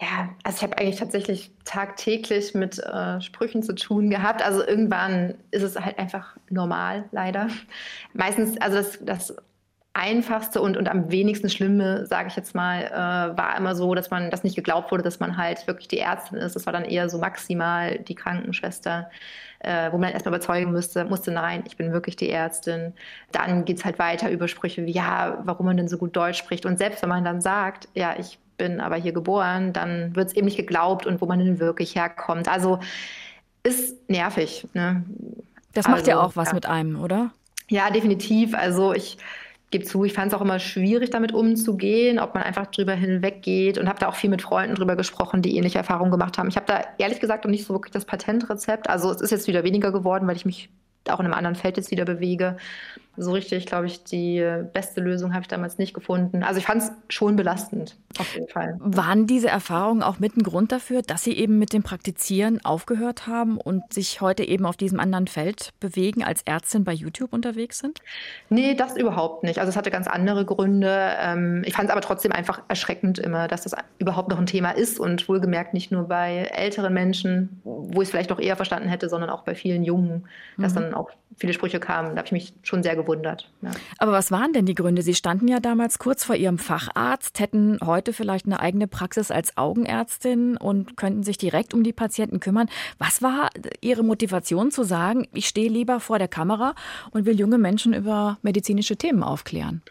Ja, 0.00 0.30
also 0.42 0.56
ich 0.56 0.62
habe 0.62 0.78
eigentlich 0.78 0.98
tatsächlich 0.98 1.50
tagtäglich 1.64 2.54
mit 2.54 2.78
äh, 2.78 3.20
Sprüchen 3.20 3.62
zu 3.62 3.74
tun 3.74 4.10
gehabt. 4.10 4.44
Also 4.44 4.64
irgendwann 4.64 5.34
ist 5.50 5.62
es 5.62 5.78
halt 5.78 5.98
einfach 5.98 6.36
normal, 6.50 7.04
leider. 7.12 7.48
Meistens, 8.14 8.60
also 8.60 8.78
das, 8.78 8.98
das 9.02 9.36
einfachste 9.98 10.60
und, 10.60 10.76
und 10.76 10.88
am 10.88 11.10
wenigsten 11.10 11.50
schlimme, 11.50 12.06
sage 12.06 12.28
ich 12.28 12.36
jetzt 12.36 12.54
mal, 12.54 12.84
äh, 12.84 13.36
war 13.36 13.56
immer 13.56 13.74
so, 13.74 13.94
dass 13.94 14.10
man 14.10 14.30
das 14.30 14.44
nicht 14.44 14.54
geglaubt 14.54 14.92
wurde, 14.92 15.02
dass 15.02 15.18
man 15.18 15.36
halt 15.36 15.66
wirklich 15.66 15.88
die 15.88 15.98
Ärztin 15.98 16.38
ist. 16.38 16.54
Das 16.54 16.66
war 16.66 16.72
dann 16.72 16.84
eher 16.84 17.08
so 17.08 17.18
maximal 17.18 17.98
die 17.98 18.14
Krankenschwester, 18.14 19.10
äh, 19.58 19.90
wo 19.90 19.98
man 19.98 20.12
erstmal 20.12 20.34
überzeugen 20.34 20.70
müsste, 20.70 21.04
musste, 21.04 21.32
nein, 21.32 21.64
ich 21.66 21.76
bin 21.76 21.92
wirklich 21.92 22.14
die 22.14 22.30
Ärztin. 22.30 22.92
Dann 23.32 23.64
geht 23.64 23.78
es 23.78 23.84
halt 23.84 23.98
weiter 23.98 24.30
über 24.30 24.46
Sprüche 24.46 24.86
wie, 24.86 24.92
ja, 24.92 25.42
warum 25.42 25.66
man 25.66 25.76
denn 25.76 25.88
so 25.88 25.98
gut 25.98 26.16
Deutsch 26.16 26.38
spricht. 26.38 26.64
Und 26.64 26.78
selbst 26.78 27.02
wenn 27.02 27.08
man 27.08 27.24
dann 27.24 27.40
sagt, 27.40 27.88
ja, 27.94 28.14
ich 28.18 28.38
bin 28.56 28.80
aber 28.80 28.96
hier 28.96 29.12
geboren, 29.12 29.72
dann 29.72 30.14
wird 30.14 30.28
es 30.28 30.34
eben 30.34 30.44
nicht 30.44 30.56
geglaubt 30.56 31.06
und 31.06 31.20
wo 31.20 31.26
man 31.26 31.40
denn 31.40 31.58
wirklich 31.58 31.96
herkommt. 31.96 32.48
Also 32.48 32.78
ist 33.64 34.08
nervig. 34.08 34.66
Ne? 34.74 35.04
Das 35.74 35.86
macht 35.86 36.00
also, 36.00 36.10
ja 36.12 36.20
auch 36.20 36.36
was 36.36 36.48
ja. 36.48 36.54
mit 36.54 36.66
einem, 36.66 37.00
oder? 37.00 37.30
Ja, 37.68 37.90
definitiv. 37.90 38.54
Also 38.54 38.94
ich 38.94 39.18
gebe 39.70 39.84
zu, 39.84 40.04
ich 40.04 40.14
fand 40.14 40.32
es 40.32 40.38
auch 40.38 40.42
immer 40.42 40.58
schwierig, 40.58 41.10
damit 41.10 41.32
umzugehen, 41.32 42.18
ob 42.18 42.34
man 42.34 42.42
einfach 42.42 42.66
drüber 42.66 42.94
hinweggeht 42.94 43.78
und 43.78 43.88
habe 43.88 43.98
da 43.98 44.08
auch 44.08 44.14
viel 44.14 44.30
mit 44.30 44.42
Freunden 44.42 44.74
drüber 44.74 44.96
gesprochen, 44.96 45.42
die 45.42 45.56
ähnliche 45.56 45.78
Erfahrungen 45.78 46.10
gemacht 46.10 46.38
haben. 46.38 46.48
Ich 46.48 46.56
habe 46.56 46.66
da 46.66 46.80
ehrlich 46.98 47.20
gesagt 47.20 47.44
noch 47.44 47.50
nicht 47.50 47.66
so 47.66 47.74
wirklich 47.74 47.92
das 47.92 48.06
Patentrezept. 48.06 48.88
Also 48.88 49.10
es 49.10 49.20
ist 49.20 49.30
jetzt 49.30 49.46
wieder 49.46 49.64
weniger 49.64 49.92
geworden, 49.92 50.26
weil 50.26 50.36
ich 50.36 50.46
mich 50.46 50.70
auch 51.08 51.20
in 51.20 51.26
einem 51.26 51.34
anderen 51.34 51.54
Feld 51.54 51.76
jetzt 51.76 51.90
wieder 51.90 52.04
bewege. 52.04 52.56
So 53.18 53.32
richtig, 53.32 53.66
glaube 53.66 53.86
ich, 53.86 54.04
die 54.04 54.44
beste 54.72 55.00
Lösung 55.00 55.32
habe 55.32 55.42
ich 55.42 55.48
damals 55.48 55.78
nicht 55.78 55.94
gefunden. 55.94 56.42
Also 56.42 56.58
ich 56.58 56.66
fand 56.66 56.82
es 56.82 56.92
schon 57.08 57.36
belastend, 57.36 57.96
auf 58.18 58.34
jeden 58.34 58.48
Fall. 58.48 58.76
Waren 58.78 59.26
diese 59.26 59.48
Erfahrungen 59.48 60.02
auch 60.02 60.18
mit 60.18 60.36
ein 60.36 60.42
Grund 60.42 60.72
dafür, 60.72 61.02
dass 61.02 61.24
Sie 61.24 61.32
eben 61.32 61.58
mit 61.58 61.72
dem 61.72 61.82
Praktizieren 61.82 62.64
aufgehört 62.64 63.26
haben 63.26 63.58
und 63.58 63.92
sich 63.92 64.20
heute 64.20 64.44
eben 64.44 64.66
auf 64.66 64.76
diesem 64.76 65.00
anderen 65.00 65.26
Feld 65.26 65.72
bewegen, 65.80 66.24
als 66.24 66.42
Ärztin 66.42 66.84
bei 66.84 66.92
YouTube 66.92 67.32
unterwegs 67.32 67.78
sind? 67.78 68.00
Nee, 68.48 68.74
das 68.74 68.96
überhaupt 68.96 69.42
nicht. 69.42 69.58
Also 69.58 69.70
es 69.70 69.76
hatte 69.76 69.90
ganz 69.90 70.06
andere 70.06 70.44
Gründe. 70.44 71.12
Ähm, 71.20 71.62
ich 71.66 71.74
fand 71.74 71.88
es 71.88 71.92
aber 71.92 72.00
trotzdem 72.00 72.32
einfach 72.32 72.62
erschreckend 72.68 73.18
immer, 73.18 73.48
dass 73.48 73.62
das 73.62 73.74
überhaupt 73.98 74.28
noch 74.28 74.38
ein 74.38 74.46
Thema 74.46 74.70
ist 74.70 75.00
und 75.00 75.28
wohlgemerkt 75.28 75.74
nicht 75.74 75.90
nur 75.90 76.04
bei 76.04 76.48
älteren 76.52 76.94
Menschen, 76.94 77.60
wo 77.64 78.00
ich 78.02 78.08
es 78.08 78.10
vielleicht 78.10 78.30
noch 78.30 78.40
eher 78.40 78.56
verstanden 78.56 78.88
hätte, 78.88 79.08
sondern 79.08 79.30
auch 79.30 79.42
bei 79.42 79.54
vielen 79.54 79.84
Jungen, 79.84 80.26
dass 80.56 80.72
mhm. 80.74 80.80
dann 80.80 80.94
auch 80.94 81.10
viele 81.38 81.52
Sprüche 81.52 81.80
kamen. 81.80 82.10
Da 82.10 82.18
habe 82.18 82.26
ich 82.26 82.32
mich 82.32 82.52
schon 82.62 82.82
sehr 82.82 82.96
gewundert. 82.96 83.50
Ja. 83.62 83.70
Aber 83.98 84.12
was 84.12 84.30
waren 84.30 84.52
denn 84.52 84.66
die 84.66 84.74
Gründe? 84.74 85.02
Sie 85.02 85.14
standen 85.14 85.48
ja 85.48 85.60
damals 85.60 85.98
kurz 85.98 86.24
vor 86.24 86.36
Ihrem 86.36 86.58
Facharzt, 86.58 87.40
hätten 87.40 87.78
heute 87.84 88.12
vielleicht 88.12 88.46
eine 88.46 88.60
eigene 88.60 88.88
Praxis 88.88 89.30
als 89.30 89.56
Augenärztin 89.56 90.56
und 90.56 90.96
könnten 90.96 91.22
sich 91.22 91.38
direkt 91.38 91.74
um 91.74 91.82
die 91.82 91.92
Patienten 91.92 92.40
kümmern. 92.40 92.68
Was 92.98 93.22
war 93.22 93.50
Ihre 93.80 94.02
Motivation 94.02 94.70
zu 94.70 94.82
sagen, 94.82 95.28
ich 95.32 95.46
stehe 95.48 95.70
lieber 95.70 96.00
vor 96.00 96.18
der 96.18 96.28
Kamera 96.28 96.74
und 97.12 97.24
will 97.24 97.38
junge 97.38 97.58
Menschen 97.58 97.94
über 97.94 98.38
medizinische 98.42 98.96
Themen 98.96 99.22
aufklären? 99.22 99.82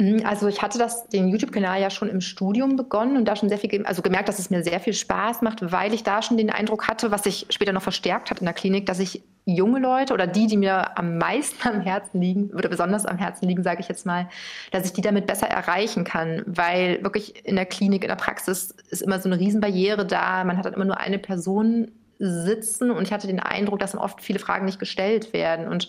Mhm, 0.00 0.24
also 0.24 0.48
ich 0.48 0.62
hatte 0.62 0.78
das, 0.78 1.08
den 1.08 1.28
YouTube-Kanal 1.28 1.78
ja 1.78 1.90
schon 1.90 2.08
im 2.08 2.22
Studium 2.22 2.76
begonnen 2.76 3.18
und 3.18 3.26
da 3.26 3.36
schon 3.36 3.50
sehr 3.50 3.58
viel, 3.58 3.84
also 3.84 4.00
gemerkt, 4.00 4.30
dass 4.30 4.38
es 4.38 4.48
mir 4.48 4.62
sehr 4.62 4.80
viel 4.80 4.94
Spaß 4.94 5.42
macht, 5.42 5.72
weil 5.72 5.92
ich 5.92 6.02
da 6.02 6.22
schon 6.22 6.38
den 6.38 6.48
Eindruck 6.48 6.88
hatte, 6.88 7.10
was 7.10 7.24
sich 7.24 7.46
später 7.50 7.72
noch 7.72 7.82
verstärkt 7.82 8.30
hat 8.30 8.38
in 8.38 8.46
der 8.46 8.54
Klinik, 8.54 8.86
dass 8.86 8.98
ich 8.98 9.22
junge 9.44 9.78
Leute 9.78 10.14
oder 10.14 10.26
die, 10.26 10.46
die 10.46 10.56
mir 10.56 10.96
am 10.96 11.18
meisten 11.18 11.68
am 11.68 11.82
Herzen 11.82 12.18
liegen 12.18 12.50
oder 12.54 12.70
besonders 12.70 13.04
am 13.04 13.18
Herzen 13.18 13.46
liegen, 13.46 13.62
sage 13.62 13.80
ich 13.80 13.88
jetzt 13.88 14.06
mal, 14.06 14.26
dass 14.70 14.86
ich 14.86 14.94
die 14.94 15.02
damit 15.02 15.26
besser 15.26 15.48
erreichen 15.48 16.04
kann, 16.04 16.44
weil 16.46 17.02
wirklich 17.02 17.44
in 17.44 17.56
der 17.56 17.66
Klinik, 17.66 18.02
in 18.02 18.08
der 18.08 18.16
Praxis 18.16 18.74
ist 18.88 19.02
immer 19.02 19.20
so 19.20 19.28
eine 19.28 19.38
Riesenbarriere 19.38 20.06
da. 20.06 20.44
Man 20.44 20.56
hat 20.56 20.64
dann 20.64 20.74
immer 20.74 20.86
nur 20.86 20.98
eine 20.98 21.18
Person 21.18 21.90
sitzen 22.18 22.90
und 22.90 23.02
ich 23.02 23.12
hatte 23.12 23.26
den 23.26 23.40
Eindruck, 23.40 23.80
dass 23.80 23.92
dann 23.92 24.00
oft 24.00 24.22
viele 24.22 24.38
Fragen 24.38 24.64
nicht 24.64 24.78
gestellt 24.78 25.32
werden 25.34 25.68
und 25.68 25.88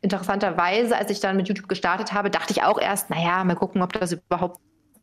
interessanterweise, 0.00 0.96
als 0.96 1.10
ich 1.10 1.20
dann 1.20 1.36
mit 1.36 1.48
YouTube 1.48 1.68
gestartet 1.68 2.12
habe, 2.12 2.30
dachte 2.30 2.52
ich 2.52 2.62
auch 2.62 2.80
erst, 2.80 3.10
naja, 3.10 3.42
mal 3.44 3.56
gucken, 3.56 3.82
ob 3.82 3.92
das 3.92 4.12
überhaupt 4.12 4.60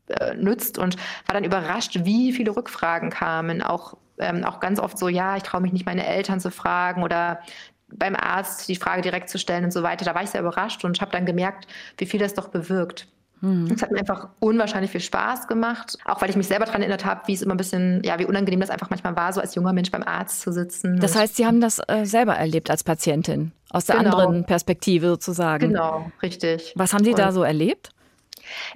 äh, 0.07 0.35
nützt 0.35 0.77
und 0.77 0.97
war 1.27 1.33
dann 1.33 1.43
überrascht, 1.43 1.99
wie 2.03 2.31
viele 2.31 2.55
Rückfragen 2.55 3.09
kamen. 3.09 3.61
Auch, 3.61 3.97
ähm, 4.17 4.43
auch 4.43 4.59
ganz 4.59 4.79
oft 4.79 4.97
so, 4.97 5.07
ja, 5.07 5.35
ich 5.35 5.43
traue 5.43 5.61
mich 5.61 5.73
nicht, 5.73 5.85
meine 5.85 6.05
Eltern 6.05 6.39
zu 6.39 6.51
fragen 6.51 7.03
oder 7.03 7.39
beim 7.87 8.15
Arzt 8.15 8.67
die 8.67 8.75
Frage 8.75 9.01
direkt 9.01 9.29
zu 9.29 9.37
stellen 9.37 9.65
und 9.65 9.71
so 9.71 9.83
weiter. 9.83 10.05
Da 10.05 10.15
war 10.15 10.23
ich 10.23 10.29
sehr 10.29 10.41
überrascht 10.41 10.83
und 10.85 10.99
habe 11.01 11.11
dann 11.11 11.25
gemerkt, 11.25 11.67
wie 11.97 12.05
viel 12.05 12.19
das 12.19 12.33
doch 12.33 12.47
bewirkt. 12.49 13.07
Mhm. 13.41 13.71
Es 13.71 13.81
hat 13.81 13.91
mir 13.91 13.99
einfach 13.99 14.29
unwahrscheinlich 14.39 14.91
viel 14.91 15.01
Spaß 15.01 15.47
gemacht, 15.47 15.97
auch 16.05 16.21
weil 16.21 16.29
ich 16.29 16.35
mich 16.35 16.47
selber 16.47 16.65
daran 16.65 16.81
erinnert 16.81 17.05
habe, 17.05 17.21
wie 17.25 17.33
es 17.33 17.41
immer 17.41 17.53
ein 17.53 17.57
bisschen, 17.57 18.01
ja, 18.03 18.17
wie 18.17 18.25
unangenehm 18.25 18.59
das 18.59 18.69
einfach 18.69 18.89
manchmal 18.89 19.15
war, 19.15 19.33
so 19.33 19.41
als 19.41 19.55
junger 19.55 19.73
Mensch 19.73 19.91
beim 19.91 20.03
Arzt 20.03 20.41
zu 20.41 20.51
sitzen. 20.51 20.99
Das 20.99 21.15
heißt, 21.15 21.35
Sie 21.35 21.45
haben 21.45 21.61
das 21.61 21.79
äh, 21.87 22.05
selber 22.05 22.35
erlebt 22.35 22.69
als 22.69 22.83
Patientin, 22.83 23.51
aus 23.75 23.85
der 23.85 23.97
genau. 23.97 24.11
anderen 24.17 24.45
Perspektive 24.45 25.07
sozusagen. 25.07 25.67
Genau, 25.67 26.09
richtig. 26.21 26.73
Was 26.75 26.93
haben 26.93 27.03
Sie 27.03 27.09
und 27.09 27.19
da 27.19 27.33
so 27.33 27.43
erlebt? 27.43 27.89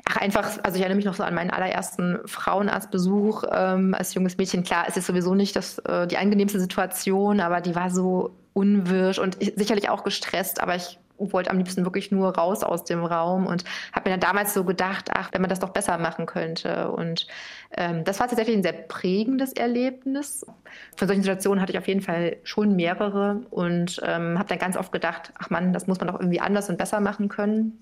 Ach, 0.04 0.18
einfach, 0.18 0.58
also 0.64 0.76
ich 0.76 0.82
erinnere 0.82 0.98
mich 0.98 1.06
noch 1.06 1.14
so 1.14 1.24
an 1.24 1.34
meinen 1.34 1.52
allerersten 1.52 2.20
Frauenarztbesuch 2.26 3.44
ähm, 3.52 3.94
als 3.94 4.14
junges 4.14 4.38
Mädchen. 4.38 4.64
Klar, 4.64 4.86
es 4.88 4.98
ist 4.98 5.06
sowieso 5.06 5.36
nicht 5.36 5.56
das, 5.56 5.78
äh, 5.80 6.06
die 6.08 6.18
angenehmste 6.18 6.60
Situation, 6.60 7.40
aber 7.40 7.62
die 7.62 7.76
war 7.76 7.92
so 7.92 8.36
unwirsch 8.54 9.20
und 9.20 9.38
sicherlich 9.56 9.90
auch 9.90 10.04
gestresst, 10.04 10.62
aber 10.62 10.76
ich 10.76 11.00
wollte 11.20 11.52
am 11.52 11.58
liebsten 11.58 11.84
wirklich 11.84 12.12
nur 12.12 12.36
raus 12.36 12.64
aus 12.64 12.84
dem 12.84 13.04
Raum 13.04 13.46
und 13.46 13.64
habe 13.94 14.10
mir 14.10 14.18
dann 14.18 14.22
damals 14.22 14.54
so 14.54 14.64
gedacht, 14.64 15.10
ach, 15.14 15.30
wenn 15.32 15.42
man 15.42 15.50
das 15.50 15.60
doch 15.60 15.70
besser 15.70 15.98
machen 15.98 16.26
könnte. 16.26 16.92
Und 16.92 17.28
ähm, 17.76 18.04
das 18.04 18.20
war 18.20 18.28
tatsächlich 18.28 18.58
ein 18.58 18.64
sehr 18.64 18.74
prägendes 18.74 19.54
Erlebnis. 19.54 20.46
Von 20.96 21.08
solchen 21.08 21.24
Situationen 21.24 21.62
hatte 21.62 21.72
ich 21.72 21.78
auf 21.78 21.88
jeden 21.88 22.02
Fall 22.02 22.38
schon 22.44 22.76
mehrere 22.76 23.42
und 23.50 24.02
ähm, 24.04 24.38
habe 24.38 24.50
dann 24.50 24.60
ganz 24.60 24.78
oft 24.78 24.92
gedacht, 24.92 25.34
ach 25.38 25.50
Mann, 25.50 25.74
das 25.74 25.88
muss 25.88 26.00
man 26.00 26.08
doch 26.08 26.20
irgendwie 26.20 26.40
anders 26.40 26.70
und 26.70 26.78
besser 26.78 27.00
machen 27.00 27.30
können. 27.30 27.80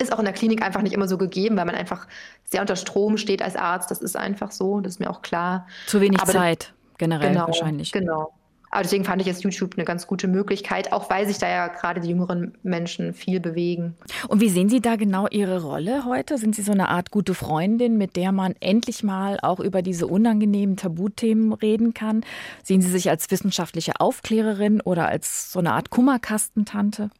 Ist 0.00 0.12
auch 0.12 0.20
in 0.20 0.24
der 0.24 0.34
Klinik 0.34 0.62
einfach 0.62 0.82
nicht 0.82 0.92
immer 0.92 1.08
so 1.08 1.18
gegeben, 1.18 1.56
weil 1.56 1.64
man 1.64 1.74
einfach 1.74 2.06
sehr 2.44 2.60
unter 2.60 2.76
Strom 2.76 3.16
steht 3.16 3.42
als 3.42 3.56
Arzt. 3.56 3.90
Das 3.90 4.00
ist 4.00 4.16
einfach 4.16 4.52
so, 4.52 4.80
das 4.80 4.94
ist 4.94 5.00
mir 5.00 5.10
auch 5.10 5.22
klar. 5.22 5.66
Zu 5.86 6.00
wenig 6.00 6.20
Aber 6.20 6.30
Zeit 6.30 6.72
generell 6.98 7.32
genau, 7.32 7.46
wahrscheinlich. 7.48 7.90
Genau. 7.90 8.32
Aber 8.70 8.82
deswegen 8.82 9.04
fand 9.04 9.20
ich 9.20 9.26
jetzt 9.26 9.42
YouTube 9.42 9.74
eine 9.76 9.84
ganz 9.84 10.06
gute 10.06 10.28
Möglichkeit, 10.28 10.92
auch 10.92 11.10
weil 11.10 11.26
sich 11.26 11.38
da 11.38 11.48
ja 11.48 11.68
gerade 11.68 12.00
die 12.00 12.08
jüngeren 12.08 12.56
Menschen 12.62 13.14
viel 13.14 13.40
bewegen. 13.40 13.94
Und 14.28 14.40
wie 14.40 14.48
sehen 14.48 14.68
Sie 14.68 14.80
da 14.80 14.96
genau 14.96 15.26
Ihre 15.28 15.62
Rolle 15.62 16.04
heute? 16.04 16.38
Sind 16.38 16.54
Sie 16.54 16.62
so 16.62 16.72
eine 16.72 16.88
Art 16.88 17.10
gute 17.10 17.34
Freundin, 17.34 17.96
mit 17.96 18.16
der 18.16 18.32
man 18.32 18.54
endlich 18.60 19.02
mal 19.02 19.38
auch 19.40 19.60
über 19.60 19.82
diese 19.82 20.06
unangenehmen 20.06 20.76
Tabuthemen 20.76 21.52
reden 21.52 21.94
kann? 21.94 22.24
Sehen 22.62 22.82
Sie 22.82 22.90
sich 22.90 23.08
als 23.10 23.30
wissenschaftliche 23.30 24.00
Aufklärerin 24.00 24.80
oder 24.80 25.08
als 25.08 25.52
so 25.52 25.58
eine 25.58 25.72
Art 25.72 25.90
Kummerkastentante? 25.90 27.10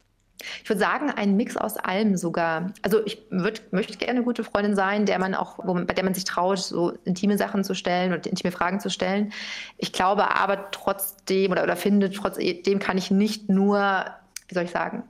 Ich 0.63 0.69
würde 0.69 0.79
sagen, 0.79 1.11
ein 1.11 1.35
Mix 1.35 1.57
aus 1.57 1.77
allem 1.77 2.15
sogar. 2.15 2.71
Also 2.81 3.05
ich 3.05 3.21
würd, 3.29 3.61
möchte 3.71 3.97
gerne 3.97 4.17
eine 4.17 4.23
gute 4.23 4.43
Freundin 4.43 4.75
sein, 4.75 5.05
der 5.05 5.19
man 5.19 5.35
auch, 5.35 5.57
bei 5.57 5.93
der 5.93 6.03
man 6.03 6.13
sich 6.13 6.23
traut, 6.23 6.59
so 6.59 6.93
intime 7.05 7.37
Sachen 7.37 7.63
zu 7.63 7.73
stellen 7.75 8.13
und 8.13 8.25
intime 8.25 8.51
Fragen 8.51 8.79
zu 8.79 8.89
stellen. 8.89 9.33
Ich 9.77 9.91
glaube 9.91 10.35
aber 10.35 10.71
trotzdem 10.71 11.51
oder, 11.51 11.63
oder 11.63 11.75
finde, 11.75 12.09
trotzdem 12.09 12.79
kann 12.79 12.97
ich 12.97 13.11
nicht 13.11 13.49
nur, 13.49 14.05
wie 14.47 14.53
soll 14.53 14.63
ich 14.63 14.71
sagen, 14.71 15.03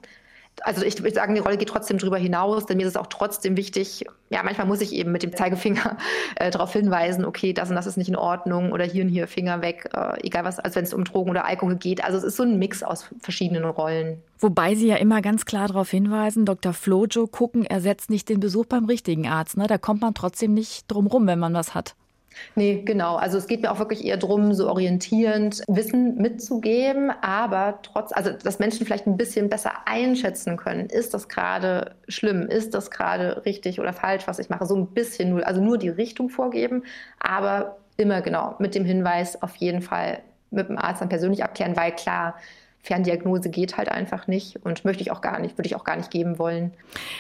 also 0.63 0.83
ich 0.83 1.01
würde 1.01 1.13
sagen, 1.13 1.35
die 1.35 1.41
Rolle 1.41 1.57
geht 1.57 1.69
trotzdem 1.69 1.97
darüber 1.97 2.17
hinaus, 2.17 2.65
denn 2.65 2.77
mir 2.77 2.83
ist 2.83 2.89
es 2.89 2.97
auch 2.97 3.07
trotzdem 3.07 3.57
wichtig, 3.57 4.05
ja, 4.29 4.43
manchmal 4.43 4.67
muss 4.67 4.81
ich 4.81 4.93
eben 4.93 5.11
mit 5.11 5.23
dem 5.23 5.35
Zeigefinger 5.35 5.97
äh, 6.35 6.51
darauf 6.51 6.73
hinweisen, 6.73 7.25
okay, 7.25 7.53
das 7.53 7.69
und 7.69 7.75
das 7.75 7.87
ist 7.87 7.97
nicht 7.97 8.09
in 8.09 8.15
Ordnung 8.15 8.71
oder 8.71 8.83
hier 8.85 9.03
und 9.03 9.09
hier 9.09 9.27
Finger 9.27 9.61
weg, 9.61 9.89
äh, 9.93 10.25
egal 10.25 10.43
was, 10.43 10.59
als 10.59 10.75
wenn 10.75 10.83
es 10.83 10.93
um 10.93 11.03
Drogen 11.03 11.29
oder 11.29 11.45
Alkohol 11.45 11.75
geht. 11.75 12.03
Also 12.03 12.17
es 12.17 12.23
ist 12.23 12.37
so 12.37 12.43
ein 12.43 12.59
Mix 12.59 12.83
aus 12.83 13.09
verschiedenen 13.19 13.65
Rollen. 13.65 14.21
Wobei 14.39 14.75
Sie 14.75 14.87
ja 14.87 14.95
immer 14.95 15.21
ganz 15.21 15.45
klar 15.45 15.67
darauf 15.67 15.89
hinweisen, 15.89 16.45
Dr. 16.45 16.73
Flojo, 16.73 17.27
gucken 17.27 17.65
ersetzt 17.65 18.09
nicht 18.09 18.29
den 18.29 18.39
Besuch 18.39 18.65
beim 18.65 18.85
richtigen 18.85 19.27
Arzt. 19.27 19.57
Ne? 19.57 19.67
Da 19.67 19.77
kommt 19.77 20.01
man 20.01 20.13
trotzdem 20.13 20.53
nicht 20.53 20.85
drum 20.87 21.07
rum, 21.07 21.27
wenn 21.27 21.39
man 21.39 21.53
was 21.53 21.75
hat. 21.75 21.95
Nee, 22.55 22.83
genau. 22.85 23.15
Also 23.15 23.37
es 23.37 23.47
geht 23.47 23.61
mir 23.61 23.71
auch 23.71 23.79
wirklich 23.79 24.05
eher 24.05 24.17
darum, 24.17 24.53
so 24.53 24.69
orientierend 24.69 25.63
Wissen 25.67 26.15
mitzugeben, 26.15 27.11
aber 27.21 27.79
trotz, 27.83 28.11
also 28.11 28.31
dass 28.31 28.59
Menschen 28.59 28.85
vielleicht 28.85 29.07
ein 29.07 29.17
bisschen 29.17 29.49
besser 29.49 29.71
einschätzen 29.85 30.57
können, 30.57 30.87
ist 30.87 31.13
das 31.13 31.29
gerade 31.29 31.95
schlimm, 32.07 32.47
ist 32.47 32.73
das 32.73 32.91
gerade 32.91 33.43
richtig 33.45 33.79
oder 33.79 33.93
falsch, 33.93 34.27
was 34.27 34.39
ich 34.39 34.49
mache. 34.49 34.65
So 34.65 34.75
ein 34.75 34.87
bisschen 34.87 35.31
nur, 35.31 35.45
also 35.47 35.61
nur 35.61 35.77
die 35.77 35.89
Richtung 35.89 36.29
vorgeben, 36.29 36.83
aber 37.19 37.77
immer 37.97 38.21
genau 38.21 38.55
mit 38.59 38.75
dem 38.75 38.85
Hinweis 38.85 39.41
auf 39.41 39.55
jeden 39.57 39.81
Fall 39.81 40.19
mit 40.51 40.69
dem 40.69 40.77
Arzt 40.77 41.01
dann 41.01 41.09
persönlich 41.09 41.43
abklären, 41.43 41.75
weil 41.75 41.91
klar, 41.91 42.35
Ferndiagnose 42.81 43.49
geht 43.49 43.77
halt 43.77 43.89
einfach 43.89 44.27
nicht 44.27 44.57
und 44.63 44.85
möchte 44.85 45.01
ich 45.01 45.11
auch 45.11 45.21
gar 45.21 45.39
nicht, 45.39 45.57
würde 45.57 45.67
ich 45.67 45.75
auch 45.75 45.83
gar 45.83 45.97
nicht 45.97 46.11
geben 46.11 46.39
wollen. 46.39 46.71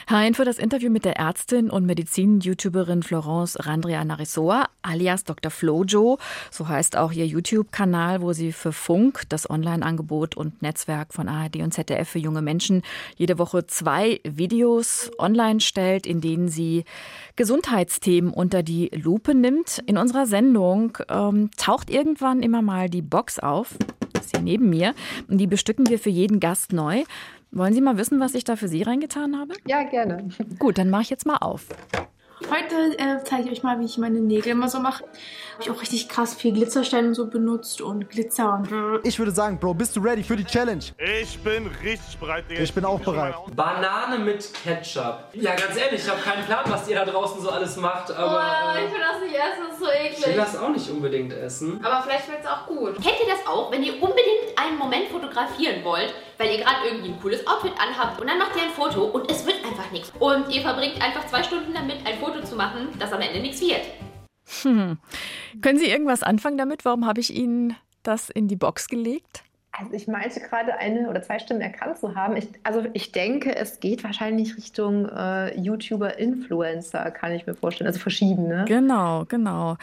Hein 0.09 0.33
für 0.33 0.45
das 0.45 0.57
Interview 0.57 0.89
mit 0.89 1.05
der 1.05 1.17
Ärztin 1.17 1.69
und 1.69 1.85
Medizin-YouTuberin 1.85 3.03
Florence 3.03 3.57
Randria 3.65 4.03
Narisoa 4.05 4.67
alias 4.81 5.25
Dr. 5.25 5.51
Flojo. 5.51 6.17
So 6.49 6.67
heißt 6.67 6.97
auch 6.97 7.11
ihr 7.11 7.25
YouTube-Kanal, 7.25 8.21
wo 8.21 8.33
sie 8.33 8.51
für 8.51 8.71
Funk, 8.71 9.23
das 9.29 9.49
Online-Angebot 9.49 10.35
und 10.35 10.61
Netzwerk 10.61 11.13
von 11.13 11.27
ARD 11.27 11.57
und 11.57 11.73
ZDF 11.73 12.09
für 12.09 12.19
junge 12.19 12.41
Menschen, 12.41 12.81
jede 13.17 13.37
Woche 13.37 13.67
zwei 13.67 14.21
Videos 14.23 15.11
online 15.19 15.59
stellt, 15.59 16.07
in 16.07 16.21
denen 16.21 16.47
sie 16.47 16.85
Gesundheitsthemen 17.35 18.31
unter 18.31 18.63
die 18.63 18.89
Lupe 18.93 19.35
nimmt. 19.35 19.83
In 19.85 19.97
unserer 19.97 20.25
Sendung 20.25 20.97
ähm, 21.09 21.51
taucht 21.57 21.89
irgendwann 21.89 22.41
immer 22.41 22.61
mal 22.61 22.89
die 22.89 23.01
Box 23.01 23.39
auf 23.39 23.75
ist 24.19 24.31
hier 24.31 24.41
neben 24.41 24.69
mir. 24.69 24.93
Und 25.27 25.37
die 25.37 25.47
bestücken 25.47 25.89
wir 25.89 25.99
für 25.99 26.09
jeden 26.09 26.39
Gast 26.39 26.73
neu. 26.73 27.03
Wollen 27.51 27.73
Sie 27.73 27.81
mal 27.81 27.97
wissen, 27.97 28.19
was 28.19 28.35
ich 28.35 28.43
da 28.43 28.55
für 28.55 28.67
Sie 28.67 28.83
reingetan 28.83 29.37
habe? 29.37 29.53
Ja, 29.65 29.83
gerne. 29.83 30.29
Gut, 30.59 30.77
dann 30.77 30.89
mache 30.89 31.03
ich 31.03 31.09
jetzt 31.09 31.25
mal 31.25 31.37
auf. 31.37 31.65
Heute 32.47 32.97
äh, 32.97 33.23
zeige 33.25 33.43
ich 33.45 33.51
euch 33.51 33.63
mal, 33.63 33.79
wie 33.79 33.85
ich 33.85 33.97
meine 33.97 34.19
Nägel 34.19 34.53
immer 34.53 34.69
so 34.69 34.79
mache. 34.79 35.03
Habe 35.03 35.63
ich 35.63 35.71
auch 35.71 35.81
richtig 35.81 36.07
krass 36.07 36.33
viel 36.33 36.53
Glitzersteine 36.53 37.13
so 37.13 37.27
benutzt 37.27 37.81
und 37.81 38.09
Glitzer 38.09 38.53
und. 38.53 39.05
Ich 39.05 39.19
würde 39.19 39.31
sagen, 39.31 39.59
Bro, 39.59 39.73
bist 39.73 39.95
du 39.95 39.99
ready 39.99 40.23
für 40.23 40.37
die 40.37 40.45
Challenge? 40.45 40.83
Ich 41.21 41.37
bin 41.39 41.67
richtig 41.83 42.17
bereit, 42.17 42.45
Digga. 42.49 42.61
Ich 42.61 42.73
bin 42.73 42.85
auch 42.85 42.99
bereit. 43.01 43.35
Banane 43.55 44.19
mit 44.19 44.49
Ketchup. 44.63 45.25
Ja, 45.33 45.53
ganz 45.55 45.75
ehrlich, 45.77 46.01
ich 46.01 46.09
habe 46.09 46.21
keinen 46.21 46.45
Plan, 46.45 46.63
was 46.67 46.87
ihr 46.87 46.95
da 46.95 47.05
draußen 47.05 47.41
so 47.41 47.49
alles 47.49 47.75
macht, 47.75 48.11
aber. 48.11 48.73
Oh, 48.73 48.85
ich 48.85 48.93
will 48.93 49.01
das 49.01 49.21
nicht 49.21 49.35
essen, 49.35 49.63
das 49.67 49.73
ist 49.73 49.79
so 49.79 49.91
eklig. 49.91 50.19
Ich 50.19 50.27
will 50.27 50.35
das 50.35 50.57
auch 50.57 50.69
nicht 50.69 50.89
unbedingt 50.89 51.33
essen. 51.33 51.83
Aber 51.83 52.01
vielleicht 52.03 52.25
schmeckt 52.25 52.45
es 52.45 52.49
auch 52.49 52.65
gut. 52.67 52.95
Kennt 52.95 53.19
ihr 53.21 53.33
das 53.33 53.45
auch, 53.45 53.69
wenn 53.71 53.83
ihr 53.83 53.93
unbedingt 53.93 54.55
einen 54.55 54.77
Moment 54.77 55.09
fotografieren 55.09 55.83
wollt, 55.83 56.13
weil 56.39 56.51
ihr 56.51 56.63
gerade 56.63 56.87
irgendwie 56.87 57.09
ein 57.09 57.19
cooles 57.21 57.45
Outfit 57.45 57.73
anhabt 57.77 58.19
und 58.19 58.27
dann 58.27 58.39
macht 58.39 58.55
ihr 58.55 58.63
ein 58.63 58.69
Foto 58.69 59.03
und 59.03 59.29
es 59.29 59.45
wird 59.45 59.57
einfach 59.63 59.91
nichts. 59.91 60.11
Und 60.19 60.49
ihr 60.49 60.61
verbringt 60.61 60.99
einfach 61.01 61.27
zwei 61.27 61.43
Stunden 61.43 61.73
damit, 61.73 61.97
ein 62.07 62.17
Foto 62.17 62.41
zu 62.41 62.55
machen, 62.55 62.87
das 62.97 63.11
am 63.11 63.21
Ende 63.21 63.41
nichts 63.41 63.61
wird. 63.61 63.81
Hm. 64.63 64.97
Können 65.61 65.77
Sie 65.77 65.89
irgendwas 65.89 66.23
anfangen 66.23 66.57
damit? 66.57 66.85
Warum 66.85 67.05
habe 67.05 67.19
ich 67.19 67.35
Ihnen 67.35 67.75
das 68.03 68.29
in 68.29 68.47
die 68.47 68.55
Box 68.55 68.87
gelegt? 68.87 69.43
Also 69.71 69.93
ich 69.93 70.07
meinte 70.07 70.39
gerade 70.39 70.77
eine 70.77 71.09
oder 71.09 71.21
zwei 71.21 71.39
Stimmen 71.39 71.61
erkannt 71.61 71.99
zu 71.99 72.15
haben. 72.15 72.35
Ich, 72.35 72.49
also 72.63 72.85
ich 72.93 73.11
denke, 73.11 73.55
es 73.55 73.79
geht 73.79 74.03
wahrscheinlich 74.03 74.57
Richtung 74.57 75.07
äh, 75.07 75.57
YouTuber, 75.59 76.17
Influencer, 76.17 77.11
kann 77.11 77.31
ich 77.33 77.45
mir 77.45 77.53
vorstellen. 77.53 77.87
Also 77.87 77.99
verschiedene. 77.99 78.65
Genau, 78.67 79.25
genau. 79.25 79.77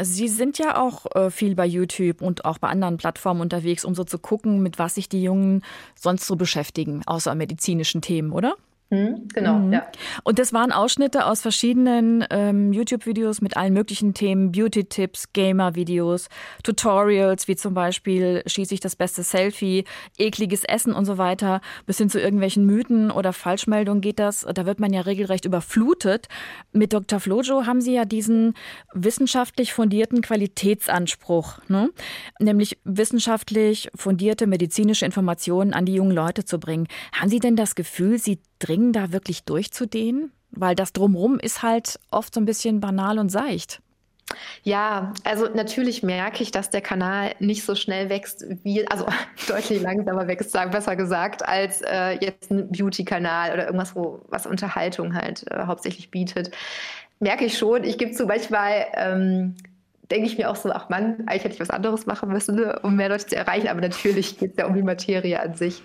Sie 0.00 0.28
sind 0.28 0.58
ja 0.58 0.78
auch 0.78 1.06
äh, 1.14 1.30
viel 1.30 1.54
bei 1.54 1.66
YouTube 1.66 2.22
und 2.22 2.44
auch 2.44 2.58
bei 2.58 2.68
anderen 2.68 2.96
Plattformen 2.96 3.40
unterwegs, 3.40 3.84
um 3.84 3.94
so 3.94 4.04
zu 4.04 4.18
gucken, 4.18 4.62
mit 4.62 4.78
was 4.78 4.94
sich 4.96 5.08
die 5.08 5.22
Jungen 5.22 5.62
sonst 5.94 6.26
so 6.26 6.36
beschäftigen, 6.36 7.02
außer 7.06 7.34
medizinischen 7.34 8.02
Themen, 8.02 8.32
oder? 8.32 8.56
Mhm, 8.88 9.26
genau, 9.34 9.58
mhm. 9.58 9.72
ja. 9.72 9.86
Und 10.22 10.38
das 10.38 10.52
waren 10.52 10.70
Ausschnitte 10.70 11.26
aus 11.26 11.40
verschiedenen 11.40 12.24
ähm, 12.30 12.72
YouTube-Videos 12.72 13.40
mit 13.40 13.56
allen 13.56 13.72
möglichen 13.72 14.14
Themen, 14.14 14.52
Beauty-Tipps, 14.52 15.32
Gamer-Videos, 15.32 16.28
Tutorials, 16.62 17.48
wie 17.48 17.56
zum 17.56 17.74
Beispiel 17.74 18.42
schieße 18.46 18.74
ich 18.74 18.80
das 18.80 18.94
beste 18.94 19.24
Selfie, 19.24 19.84
ekliges 20.18 20.62
Essen 20.62 20.92
und 20.92 21.04
so 21.04 21.18
weiter, 21.18 21.62
bis 21.86 21.98
hin 21.98 22.08
zu 22.08 22.20
irgendwelchen 22.20 22.64
Mythen 22.64 23.10
oder 23.10 23.32
Falschmeldungen 23.32 24.00
geht 24.00 24.20
das. 24.20 24.46
Da 24.54 24.66
wird 24.66 24.78
man 24.78 24.92
ja 24.92 25.00
regelrecht 25.00 25.46
überflutet. 25.46 26.28
Mit 26.72 26.92
Dr. 26.92 27.18
Flojo 27.18 27.66
haben 27.66 27.80
Sie 27.80 27.94
ja 27.94 28.04
diesen 28.04 28.54
wissenschaftlich 28.94 29.72
fundierten 29.72 30.20
Qualitätsanspruch, 30.20 31.58
ne? 31.66 31.90
nämlich 32.38 32.78
wissenschaftlich 32.84 33.90
fundierte 33.96 34.46
medizinische 34.46 35.06
Informationen 35.06 35.72
an 35.72 35.86
die 35.86 35.94
jungen 35.94 36.12
Leute 36.12 36.44
zu 36.44 36.60
bringen. 36.60 36.86
Haben 37.12 37.30
Sie 37.30 37.40
denn 37.40 37.56
das 37.56 37.74
Gefühl, 37.74 38.18
Sie 38.18 38.38
dringen, 38.58 38.92
da 38.92 39.12
wirklich 39.12 39.44
durchzudehnen? 39.44 40.32
Weil 40.50 40.74
das 40.74 40.92
drumrum 40.92 41.38
ist 41.38 41.62
halt 41.62 41.98
oft 42.10 42.34
so 42.34 42.40
ein 42.40 42.46
bisschen 42.46 42.80
banal 42.80 43.18
und 43.18 43.30
seicht. 43.30 43.80
Ja, 44.62 45.12
also 45.22 45.48
natürlich 45.48 46.02
merke 46.02 46.42
ich, 46.42 46.50
dass 46.50 46.70
der 46.70 46.80
Kanal 46.80 47.34
nicht 47.38 47.64
so 47.64 47.74
schnell 47.76 48.08
wächst, 48.08 48.44
wie, 48.64 48.86
also 48.88 49.06
deutlich 49.48 49.80
langsamer 49.80 50.26
wächst, 50.26 50.52
besser 50.52 50.96
gesagt, 50.96 51.46
als 51.46 51.82
äh, 51.82 52.18
jetzt 52.20 52.50
ein 52.50 52.70
Beauty-Kanal 52.70 53.52
oder 53.52 53.66
irgendwas, 53.66 53.94
wo 53.94 54.22
was 54.28 54.46
Unterhaltung 54.46 55.14
halt 55.14 55.44
äh, 55.50 55.66
hauptsächlich 55.66 56.10
bietet. 56.10 56.50
Merke 57.20 57.44
ich 57.44 57.56
schon. 57.56 57.84
Ich 57.84 57.98
gebe 57.98 58.12
zu 58.12 58.26
manchmal 58.26 58.86
ähm, 58.94 59.54
denke 60.10 60.26
ich 60.26 60.38
mir 60.38 60.50
auch 60.50 60.56
so, 60.56 60.70
ach 60.70 60.88
Mann, 60.88 61.24
eigentlich 61.26 61.44
hätte 61.44 61.54
ich 61.54 61.60
was 61.60 61.70
anderes 61.70 62.06
machen 62.06 62.28
müssen, 62.28 62.56
ne, 62.56 62.78
um 62.82 62.96
mehr 62.96 63.08
Leute 63.08 63.26
zu 63.26 63.36
erreichen. 63.36 63.68
Aber 63.68 63.80
natürlich 63.80 64.38
geht 64.38 64.52
es 64.52 64.56
ja 64.56 64.66
um 64.66 64.74
die 64.74 64.82
Materie 64.82 65.40
an 65.40 65.54
sich. 65.54 65.82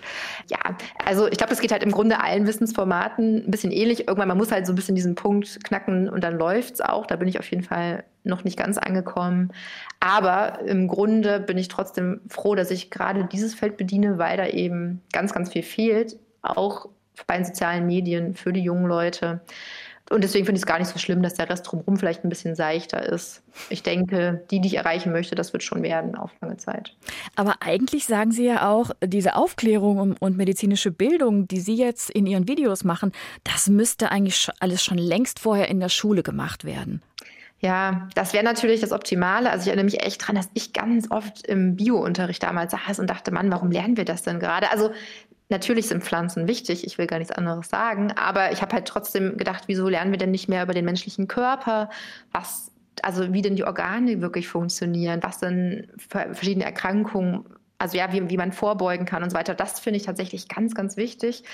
Ja, 0.48 0.58
also 1.04 1.26
ich 1.26 1.38
glaube, 1.38 1.50
das 1.50 1.60
geht 1.60 1.72
halt 1.72 1.82
im 1.82 1.92
Grunde 1.92 2.20
allen 2.20 2.46
Wissensformaten 2.46 3.46
ein 3.46 3.50
bisschen 3.50 3.72
ähnlich. 3.72 4.06
Irgendwann, 4.08 4.28
man 4.28 4.38
muss 4.38 4.52
halt 4.52 4.66
so 4.66 4.72
ein 4.72 4.76
bisschen 4.76 4.94
diesen 4.94 5.14
Punkt 5.14 5.64
knacken 5.64 6.08
und 6.08 6.22
dann 6.22 6.38
läuft 6.38 6.74
es 6.74 6.80
auch. 6.80 7.06
Da 7.06 7.16
bin 7.16 7.28
ich 7.28 7.38
auf 7.38 7.50
jeden 7.50 7.64
Fall 7.64 8.04
noch 8.24 8.44
nicht 8.44 8.56
ganz 8.56 8.78
angekommen. 8.78 9.52
Aber 10.00 10.60
im 10.60 10.88
Grunde 10.88 11.40
bin 11.40 11.58
ich 11.58 11.68
trotzdem 11.68 12.20
froh, 12.28 12.54
dass 12.54 12.70
ich 12.70 12.90
gerade 12.90 13.24
dieses 13.24 13.54
Feld 13.54 13.76
bediene, 13.76 14.18
weil 14.18 14.36
da 14.36 14.46
eben 14.46 15.00
ganz, 15.12 15.32
ganz 15.32 15.52
viel 15.52 15.62
fehlt. 15.62 16.16
Auch 16.42 16.88
bei 17.26 17.36
den 17.36 17.44
sozialen 17.44 17.86
Medien 17.86 18.34
für 18.34 18.52
die 18.52 18.62
jungen 18.62 18.86
Leute. 18.86 19.40
Und 20.12 20.22
deswegen 20.22 20.44
finde 20.44 20.58
ich 20.58 20.62
es 20.62 20.66
gar 20.66 20.78
nicht 20.78 20.88
so 20.88 20.98
schlimm, 20.98 21.22
dass 21.22 21.34
der 21.34 21.48
Rest 21.48 21.66
drumherum 21.66 21.96
vielleicht 21.96 22.22
ein 22.22 22.28
bisschen 22.28 22.54
seichter 22.54 23.02
ist. 23.02 23.42
Ich 23.70 23.82
denke, 23.82 24.44
die, 24.50 24.60
die 24.60 24.68
ich 24.68 24.74
erreichen 24.76 25.10
möchte, 25.10 25.34
das 25.34 25.52
wird 25.52 25.62
schon 25.62 25.82
werden 25.82 26.14
auf 26.16 26.30
lange 26.40 26.58
Zeit. 26.58 26.94
Aber 27.34 27.56
eigentlich 27.60 28.04
sagen 28.04 28.30
Sie 28.30 28.44
ja 28.44 28.68
auch, 28.68 28.90
diese 29.02 29.36
Aufklärung 29.36 30.14
und 30.18 30.36
medizinische 30.36 30.90
Bildung, 30.90 31.48
die 31.48 31.60
Sie 31.60 31.76
jetzt 31.76 32.10
in 32.10 32.26
Ihren 32.26 32.46
Videos 32.46 32.84
machen, 32.84 33.12
das 33.44 33.68
müsste 33.68 34.10
eigentlich 34.10 34.48
alles 34.60 34.84
schon 34.84 34.98
längst 34.98 35.38
vorher 35.38 35.68
in 35.68 35.80
der 35.80 35.88
Schule 35.88 36.22
gemacht 36.22 36.64
werden. 36.64 37.02
Ja, 37.60 38.08
das 38.16 38.32
wäre 38.32 38.44
natürlich 38.44 38.80
das 38.80 38.90
Optimale. 38.90 39.48
Also 39.48 39.62
ich 39.62 39.68
erinnere 39.68 39.84
mich 39.84 40.02
echt 40.02 40.26
dran, 40.26 40.34
dass 40.34 40.50
ich 40.52 40.72
ganz 40.72 41.10
oft 41.10 41.46
im 41.46 41.76
Biounterricht 41.76 42.42
damals 42.42 42.72
saß 42.72 42.98
und 42.98 43.08
dachte, 43.08 43.30
Mann, 43.30 43.52
warum 43.52 43.70
lernen 43.70 43.96
wir 43.96 44.04
das 44.04 44.22
denn 44.22 44.40
gerade? 44.40 44.70
Also 44.72 44.90
Natürlich 45.52 45.86
sind 45.86 46.02
Pflanzen 46.02 46.48
wichtig, 46.48 46.86
ich 46.86 46.96
will 46.96 47.06
gar 47.06 47.18
nichts 47.18 47.30
anderes 47.30 47.68
sagen, 47.68 48.10
aber 48.12 48.52
ich 48.52 48.62
habe 48.62 48.72
halt 48.72 48.88
trotzdem 48.88 49.36
gedacht, 49.36 49.64
wieso 49.66 49.86
lernen 49.86 50.10
wir 50.10 50.16
denn 50.16 50.30
nicht 50.30 50.48
mehr 50.48 50.62
über 50.62 50.72
den 50.72 50.86
menschlichen 50.86 51.28
Körper, 51.28 51.90
was, 52.32 52.72
also 53.02 53.34
wie 53.34 53.42
denn 53.42 53.54
die 53.54 53.64
Organe 53.64 54.22
wirklich 54.22 54.48
funktionieren, 54.48 55.22
was 55.22 55.40
denn 55.40 55.88
verschiedene 56.08 56.64
Erkrankungen, 56.64 57.44
also 57.76 57.98
ja, 57.98 58.10
wie, 58.14 58.30
wie 58.30 58.38
man 58.38 58.52
vorbeugen 58.52 59.04
kann 59.04 59.22
und 59.22 59.28
so 59.28 59.36
weiter. 59.36 59.54
Das 59.54 59.78
finde 59.78 59.98
ich 59.98 60.04
tatsächlich 60.04 60.48
ganz, 60.48 60.74
ganz 60.74 60.96
wichtig. 60.96 61.44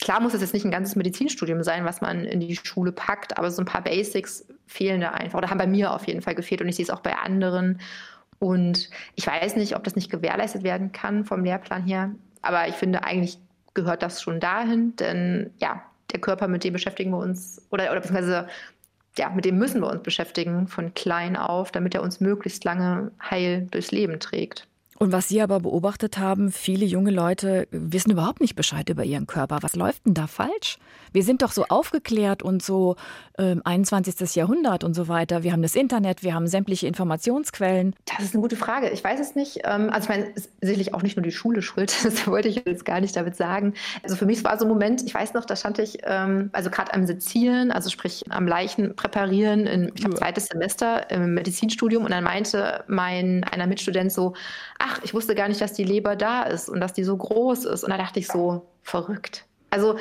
Klar 0.00 0.22
muss 0.22 0.32
es 0.32 0.40
jetzt 0.40 0.54
nicht 0.54 0.64
ein 0.64 0.70
ganzes 0.70 0.96
Medizinstudium 0.96 1.62
sein, 1.62 1.84
was 1.84 2.00
man 2.00 2.24
in 2.24 2.40
die 2.40 2.56
Schule 2.56 2.90
packt, 2.90 3.36
aber 3.36 3.50
so 3.50 3.60
ein 3.60 3.66
paar 3.66 3.84
Basics 3.84 4.46
fehlen 4.66 5.02
da 5.02 5.10
einfach 5.10 5.36
oder 5.36 5.50
haben 5.50 5.58
bei 5.58 5.66
mir 5.66 5.92
auf 5.92 6.06
jeden 6.06 6.22
Fall 6.22 6.34
gefehlt 6.34 6.62
und 6.62 6.68
ich 6.68 6.76
sehe 6.76 6.84
es 6.84 6.90
auch 6.90 7.00
bei 7.00 7.18
anderen. 7.18 7.80
Und 8.38 8.88
ich 9.14 9.26
weiß 9.26 9.56
nicht, 9.56 9.76
ob 9.76 9.84
das 9.84 9.94
nicht 9.94 10.10
gewährleistet 10.10 10.62
werden 10.62 10.92
kann 10.92 11.26
vom 11.26 11.44
Lehrplan 11.44 11.84
her. 11.84 12.12
Aber 12.42 12.68
ich 12.68 12.74
finde, 12.74 13.04
eigentlich 13.04 13.38
gehört 13.74 14.02
das 14.02 14.22
schon 14.22 14.40
dahin, 14.40 14.96
denn 14.96 15.50
ja, 15.58 15.82
der 16.12 16.20
Körper, 16.20 16.48
mit 16.48 16.64
dem 16.64 16.72
beschäftigen 16.72 17.10
wir 17.10 17.18
uns, 17.18 17.60
oder, 17.70 17.90
oder 17.90 18.00
beziehungsweise 18.00 18.48
ja, 19.18 19.30
mit 19.30 19.44
dem 19.44 19.58
müssen 19.58 19.80
wir 19.80 19.90
uns 19.90 20.02
beschäftigen 20.02 20.68
von 20.68 20.92
klein 20.94 21.36
auf, 21.36 21.72
damit 21.72 21.94
er 21.94 22.02
uns 22.02 22.20
möglichst 22.20 22.64
lange 22.64 23.10
heil 23.22 23.66
durchs 23.70 23.90
Leben 23.90 24.20
trägt. 24.20 24.66
Und 24.98 25.12
was 25.12 25.28
Sie 25.28 25.42
aber 25.42 25.60
beobachtet 25.60 26.18
haben, 26.18 26.50
viele 26.50 26.86
junge 26.86 27.10
Leute 27.10 27.68
wissen 27.70 28.10
überhaupt 28.10 28.40
nicht 28.40 28.56
Bescheid 28.56 28.88
über 28.88 29.04
ihren 29.04 29.26
Körper. 29.26 29.58
Was 29.60 29.76
läuft 29.76 30.06
denn 30.06 30.14
da 30.14 30.26
falsch? 30.26 30.78
Wir 31.16 31.22
sind 31.22 31.40
doch 31.40 31.50
so 31.50 31.64
aufgeklärt 31.64 32.42
und 32.42 32.62
so 32.62 32.96
äh, 33.38 33.56
21. 33.64 34.34
Jahrhundert 34.34 34.84
und 34.84 34.92
so 34.92 35.08
weiter. 35.08 35.42
Wir 35.42 35.52
haben 35.52 35.62
das 35.62 35.74
Internet, 35.74 36.22
wir 36.22 36.34
haben 36.34 36.46
sämtliche 36.46 36.86
Informationsquellen. 36.86 37.94
Das 38.04 38.22
ist 38.22 38.34
eine 38.34 38.42
gute 38.42 38.56
Frage. 38.56 38.90
Ich 38.90 39.02
weiß 39.02 39.18
es 39.18 39.34
nicht. 39.34 39.60
Ähm, 39.64 39.88
also 39.88 40.02
ich 40.02 40.08
meine, 40.10 40.26
ist 40.34 40.50
sicherlich 40.60 40.92
auch 40.92 41.00
nicht 41.00 41.16
nur 41.16 41.24
die 41.24 41.32
Schule 41.32 41.62
schuld. 41.62 41.96
Das 42.04 42.26
wollte 42.26 42.48
ich 42.48 42.62
jetzt 42.66 42.84
gar 42.84 43.00
nicht 43.00 43.16
damit 43.16 43.34
sagen. 43.34 43.72
Also 44.02 44.14
für 44.14 44.26
mich 44.26 44.44
war 44.44 44.58
so 44.58 44.66
ein 44.66 44.68
Moment, 44.68 45.02
ich 45.04 45.14
weiß 45.14 45.32
noch, 45.32 45.46
da 45.46 45.56
stand 45.56 45.78
ich 45.78 46.00
ähm, 46.02 46.50
also 46.52 46.68
gerade 46.68 46.92
am 46.92 47.06
Sezieren, 47.06 47.70
also 47.70 47.88
sprich 47.88 48.22
am 48.28 48.46
Leichen 48.46 48.94
präparieren 48.94 49.66
in 49.66 49.88
ich 49.94 49.94
glaub, 49.94 50.18
zweites 50.18 50.48
Semester 50.48 51.10
im 51.10 51.32
Medizinstudium 51.32 52.04
und 52.04 52.10
dann 52.10 52.24
meinte 52.24 52.84
mein 52.88 53.42
einer 53.44 53.66
Mitstudent 53.66 54.12
so, 54.12 54.34
ach, 54.78 55.00
ich 55.02 55.14
wusste 55.14 55.34
gar 55.34 55.48
nicht, 55.48 55.62
dass 55.62 55.72
die 55.72 55.84
Leber 55.84 56.14
da 56.14 56.42
ist 56.42 56.68
und 56.68 56.80
dass 56.80 56.92
die 56.92 57.04
so 57.04 57.16
groß 57.16 57.64
ist. 57.64 57.84
Und 57.84 57.90
da 57.90 57.96
dachte 57.96 58.20
ich 58.20 58.28
so, 58.28 58.66
verrückt. 58.82 59.46
Also 59.70 59.96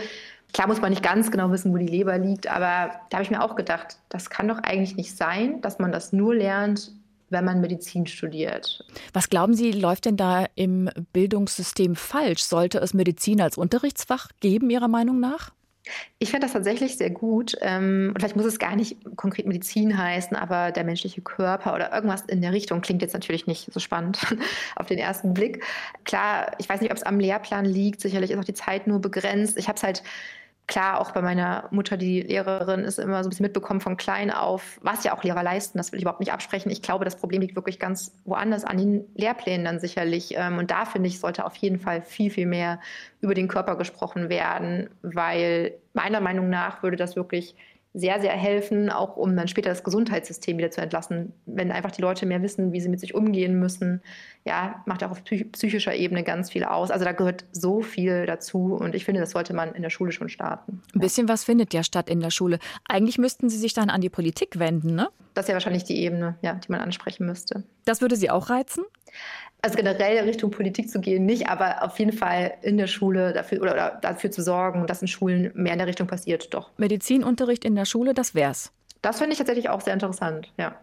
klar 0.55 0.69
muss 0.69 0.79
man 0.79 0.89
nicht 0.89 1.03
ganz 1.03 1.31
genau 1.31 1.51
wissen, 1.51 1.73
wo 1.73 1.77
die 1.77 1.85
Leber 1.85 2.17
liegt, 2.17 2.47
aber 2.47 3.01
da 3.09 3.17
habe 3.17 3.23
ich 3.23 3.29
mir 3.29 3.43
auch 3.43 3.57
gedacht, 3.57 3.97
das 4.07 4.29
kann 4.29 4.47
doch 4.47 4.59
eigentlich 4.59 4.95
nicht 4.95 5.15
sein, 5.15 5.59
dass 5.59 5.79
man 5.79 5.91
das 5.91 6.13
nur 6.13 6.33
lernt, 6.33 6.93
wenn 7.29 7.43
man 7.43 7.59
Medizin 7.59 8.07
studiert. 8.07 8.85
Was 9.11 9.29
glauben 9.29 9.53
Sie, 9.53 9.73
läuft 9.73 10.05
denn 10.05 10.15
da 10.15 10.45
im 10.55 10.89
Bildungssystem 11.11 11.97
falsch? 11.97 12.41
Sollte 12.43 12.77
es 12.77 12.93
Medizin 12.93 13.41
als 13.41 13.57
Unterrichtsfach 13.57 14.29
geben, 14.39 14.69
Ihrer 14.69 14.87
Meinung 14.87 15.19
nach? 15.19 15.51
Ich 16.19 16.31
finde 16.31 16.45
das 16.45 16.53
tatsächlich 16.53 16.97
sehr 16.97 17.09
gut. 17.09 17.57
Ähm, 17.59 18.11
und 18.13 18.19
vielleicht 18.19 18.37
muss 18.37 18.45
es 18.45 18.57
gar 18.57 18.77
nicht 18.77 18.97
konkret 19.17 19.45
Medizin 19.45 19.97
heißen, 19.97 20.37
aber 20.37 20.71
der 20.71 20.85
menschliche 20.85 21.21
Körper 21.21 21.75
oder 21.75 21.93
irgendwas 21.93 22.21
in 22.21 22.41
der 22.41 22.53
Richtung 22.53 22.79
klingt 22.79 23.01
jetzt 23.01 23.13
natürlich 23.13 23.45
nicht 23.45 23.73
so 23.73 23.81
spannend 23.81 24.19
auf 24.77 24.87
den 24.87 24.99
ersten 24.99 25.33
Blick. 25.33 25.63
Klar, 26.05 26.53
ich 26.59 26.69
weiß 26.69 26.79
nicht, 26.79 26.91
ob 26.91 26.97
es 26.97 27.03
am 27.03 27.19
Lehrplan 27.19 27.65
liegt. 27.65 27.99
Sicherlich 27.99 28.31
ist 28.31 28.39
auch 28.39 28.45
die 28.45 28.53
Zeit 28.53 28.87
nur 28.87 28.99
begrenzt. 28.99 29.57
Ich 29.57 29.67
habe 29.67 29.75
es 29.75 29.83
halt 29.83 30.03
klar, 30.67 30.99
auch 30.99 31.11
bei 31.11 31.21
meiner 31.21 31.67
Mutter, 31.71 31.97
die 31.97 32.21
Lehrerin 32.21 32.81
ist, 32.81 32.97
immer 32.97 33.23
so 33.23 33.27
ein 33.27 33.29
bisschen 33.29 33.43
mitbekommen 33.43 33.81
von 33.81 33.97
klein 33.97 34.31
auf, 34.31 34.79
was 34.81 35.03
ja 35.03 35.15
auch 35.15 35.23
Lehrer 35.23 35.43
leisten. 35.43 35.77
Das 35.77 35.91
will 35.91 35.97
ich 35.97 36.03
überhaupt 36.03 36.19
nicht 36.19 36.31
absprechen. 36.31 36.71
Ich 36.71 36.81
glaube, 36.81 37.05
das 37.05 37.15
Problem 37.15 37.41
liegt 37.41 37.55
wirklich 37.55 37.79
ganz 37.79 38.13
woanders 38.25 38.63
an 38.63 38.77
den 38.77 39.05
Lehrplänen 39.15 39.65
dann 39.65 39.79
sicherlich. 39.79 40.33
Ähm, 40.35 40.57
und 40.57 40.71
da 40.71 40.85
finde 40.85 41.07
ich, 41.09 41.19
sollte 41.19 41.45
auf 41.45 41.55
jeden 41.57 41.79
Fall 41.79 42.01
viel, 42.01 42.31
viel 42.31 42.47
mehr 42.47 42.79
über 43.21 43.33
den 43.33 43.47
Körper 43.47 43.75
gesprochen 43.75 44.29
werden, 44.29 44.89
weil 45.01 45.75
meiner 45.93 46.19
Meinung 46.19 46.49
nach 46.49 46.83
würde 46.83 46.97
das 46.97 47.15
wirklich 47.15 47.55
sehr, 47.95 48.19
sehr 48.19 48.33
helfen, 48.33 48.89
auch 48.89 49.15
um 49.15 49.35
dann 49.37 49.47
später 49.47 49.69
das 49.69 49.83
Gesundheitssystem 49.83 50.57
wieder 50.57 50.69
zu 50.69 50.81
entlassen. 50.81 51.31
Wenn 51.45 51.71
einfach 51.71 51.91
die 51.91 52.01
Leute 52.01 52.25
mehr 52.25 52.41
wissen, 52.41 52.73
wie 52.73 52.81
sie 52.81 52.89
mit 52.89 52.99
sich 52.99 53.15
umgehen 53.15 53.57
müssen, 53.57 54.01
ja, 54.43 54.83
macht 54.85 55.03
auch 55.03 55.11
auf 55.11 55.23
psychischer 55.23 55.95
Ebene 55.95 56.23
ganz 56.23 56.51
viel 56.51 56.65
aus. 56.65 56.91
Also 56.91 57.05
da 57.05 57.13
gehört 57.13 57.45
so 57.53 57.81
viel 57.81 58.25
dazu 58.25 58.75
und 58.75 58.95
ich 58.95 59.05
finde, 59.05 59.21
das 59.21 59.31
sollte 59.31 59.53
man 59.53 59.73
in 59.73 59.81
der 59.81 59.89
Schule 59.89 60.11
schon 60.11 60.27
starten. 60.27 60.81
Ein 60.93 60.99
bisschen 60.99 61.29
was 61.29 61.45
findet 61.45 61.73
ja 61.73 61.83
statt 61.83 62.09
in 62.09 62.19
der 62.19 62.31
Schule. 62.31 62.59
Eigentlich 62.87 63.17
müssten 63.17 63.49
Sie 63.49 63.57
sich 63.57 63.73
dann 63.73 63.89
an 63.89 64.01
die 64.01 64.09
Politik 64.09 64.59
wenden, 64.59 64.93
ne? 64.93 65.07
Das 65.33 65.45
ist 65.45 65.49
ja 65.49 65.55
wahrscheinlich 65.55 65.83
die 65.85 65.97
Ebene, 65.97 66.37
ja, 66.41 66.53
die 66.53 66.71
man 66.71 66.81
ansprechen 66.81 67.25
müsste. 67.25 67.63
Das 67.85 68.01
würde 68.01 68.17
Sie 68.17 68.29
auch 68.29 68.49
reizen? 68.49 68.83
Also 69.65 69.77
generell 69.77 70.23
Richtung 70.23 70.51
Politik 70.51 70.89
zu 70.89 70.99
gehen, 71.01 71.25
nicht, 71.25 71.49
aber 71.49 71.83
auf 71.83 71.97
jeden 71.99 72.13
Fall 72.13 72.53
in 72.61 72.77
der 72.77 72.87
Schule 72.87 73.33
dafür 73.33 73.61
oder, 73.61 73.73
oder 73.73 73.99
dafür 74.01 74.31
zu 74.31 74.41
sorgen, 74.41 74.85
dass 74.87 75.01
in 75.01 75.07
Schulen 75.07 75.51
mehr 75.55 75.73
in 75.73 75.79
der 75.79 75.87
Richtung 75.87 76.07
passiert, 76.07 76.53
doch. 76.53 76.69
Medizinunterricht 76.77 77.65
in 77.65 77.75
der 77.75 77.85
Schule, 77.85 78.13
das 78.13 78.35
wär's. 78.35 78.71
Das 79.01 79.17
finde 79.17 79.33
ich 79.33 79.37
tatsächlich 79.39 79.69
auch 79.69 79.81
sehr 79.81 79.93
interessant, 79.93 80.51
ja. 80.57 80.75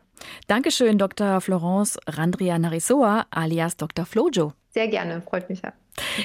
Dankeschön, 0.47 0.99
Dr. 0.99 1.41
Florence 1.41 1.99
Randria 2.07 2.59
Narisoa 2.59 3.27
alias 3.31 3.77
Dr. 3.77 4.07
Flojo. 4.07 4.53
Sehr 4.71 4.89
gerne, 4.89 5.21
freut 5.21 5.51
mich 5.51 5.63
ja. 5.63 5.73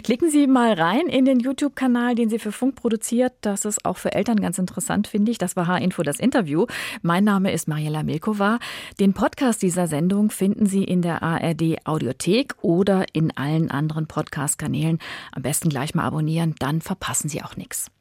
Klicken 0.04 0.30
Sie 0.30 0.48
mal 0.48 0.74
rein 0.74 1.08
in 1.08 1.26
den 1.26 1.40
YouTube-Kanal, 1.40 2.16
den 2.16 2.30
Sie 2.30 2.40
für 2.40 2.54
Funk 2.54 2.76
produziert. 2.76 3.34
Das 3.42 3.66
ist 3.66 3.84
auch 3.86 3.98
für 3.98 4.14
Eltern 4.14 4.40
ganz 4.40 4.58
interessant, 4.58 5.08
finde 5.08 5.32
ich. 5.32 5.38
Das 5.38 5.58
war 5.58 5.68
H-Info, 5.68 6.04
das 6.04 6.20
Interview. 6.20 6.66
Mein 7.02 7.26
Name 7.26 7.52
ist 7.52 7.68
Mariela 7.68 8.04
Milkova. 8.04 8.60
Den 9.00 9.14
Podcast 9.14 9.62
dieser 9.62 9.88
Sendung 9.88 10.30
finden 10.32 10.66
Sie 10.66 10.86
in 10.86 11.02
der 11.02 11.22
ARD 11.22 11.86
Audiothek 11.86 12.56
oder 12.62 13.06
in 13.12 13.36
allen 13.36 13.70
anderen 13.70 14.08
Podcast-Kanälen. 14.08 15.00
Am 15.34 15.42
besten 15.42 15.68
gleich 15.68 15.94
mal 15.94 16.06
abonnieren, 16.06 16.56
dann 16.60 16.80
verpassen 16.80 17.28
Sie 17.28 17.44
auch 17.44 17.58
nichts. 17.58 17.92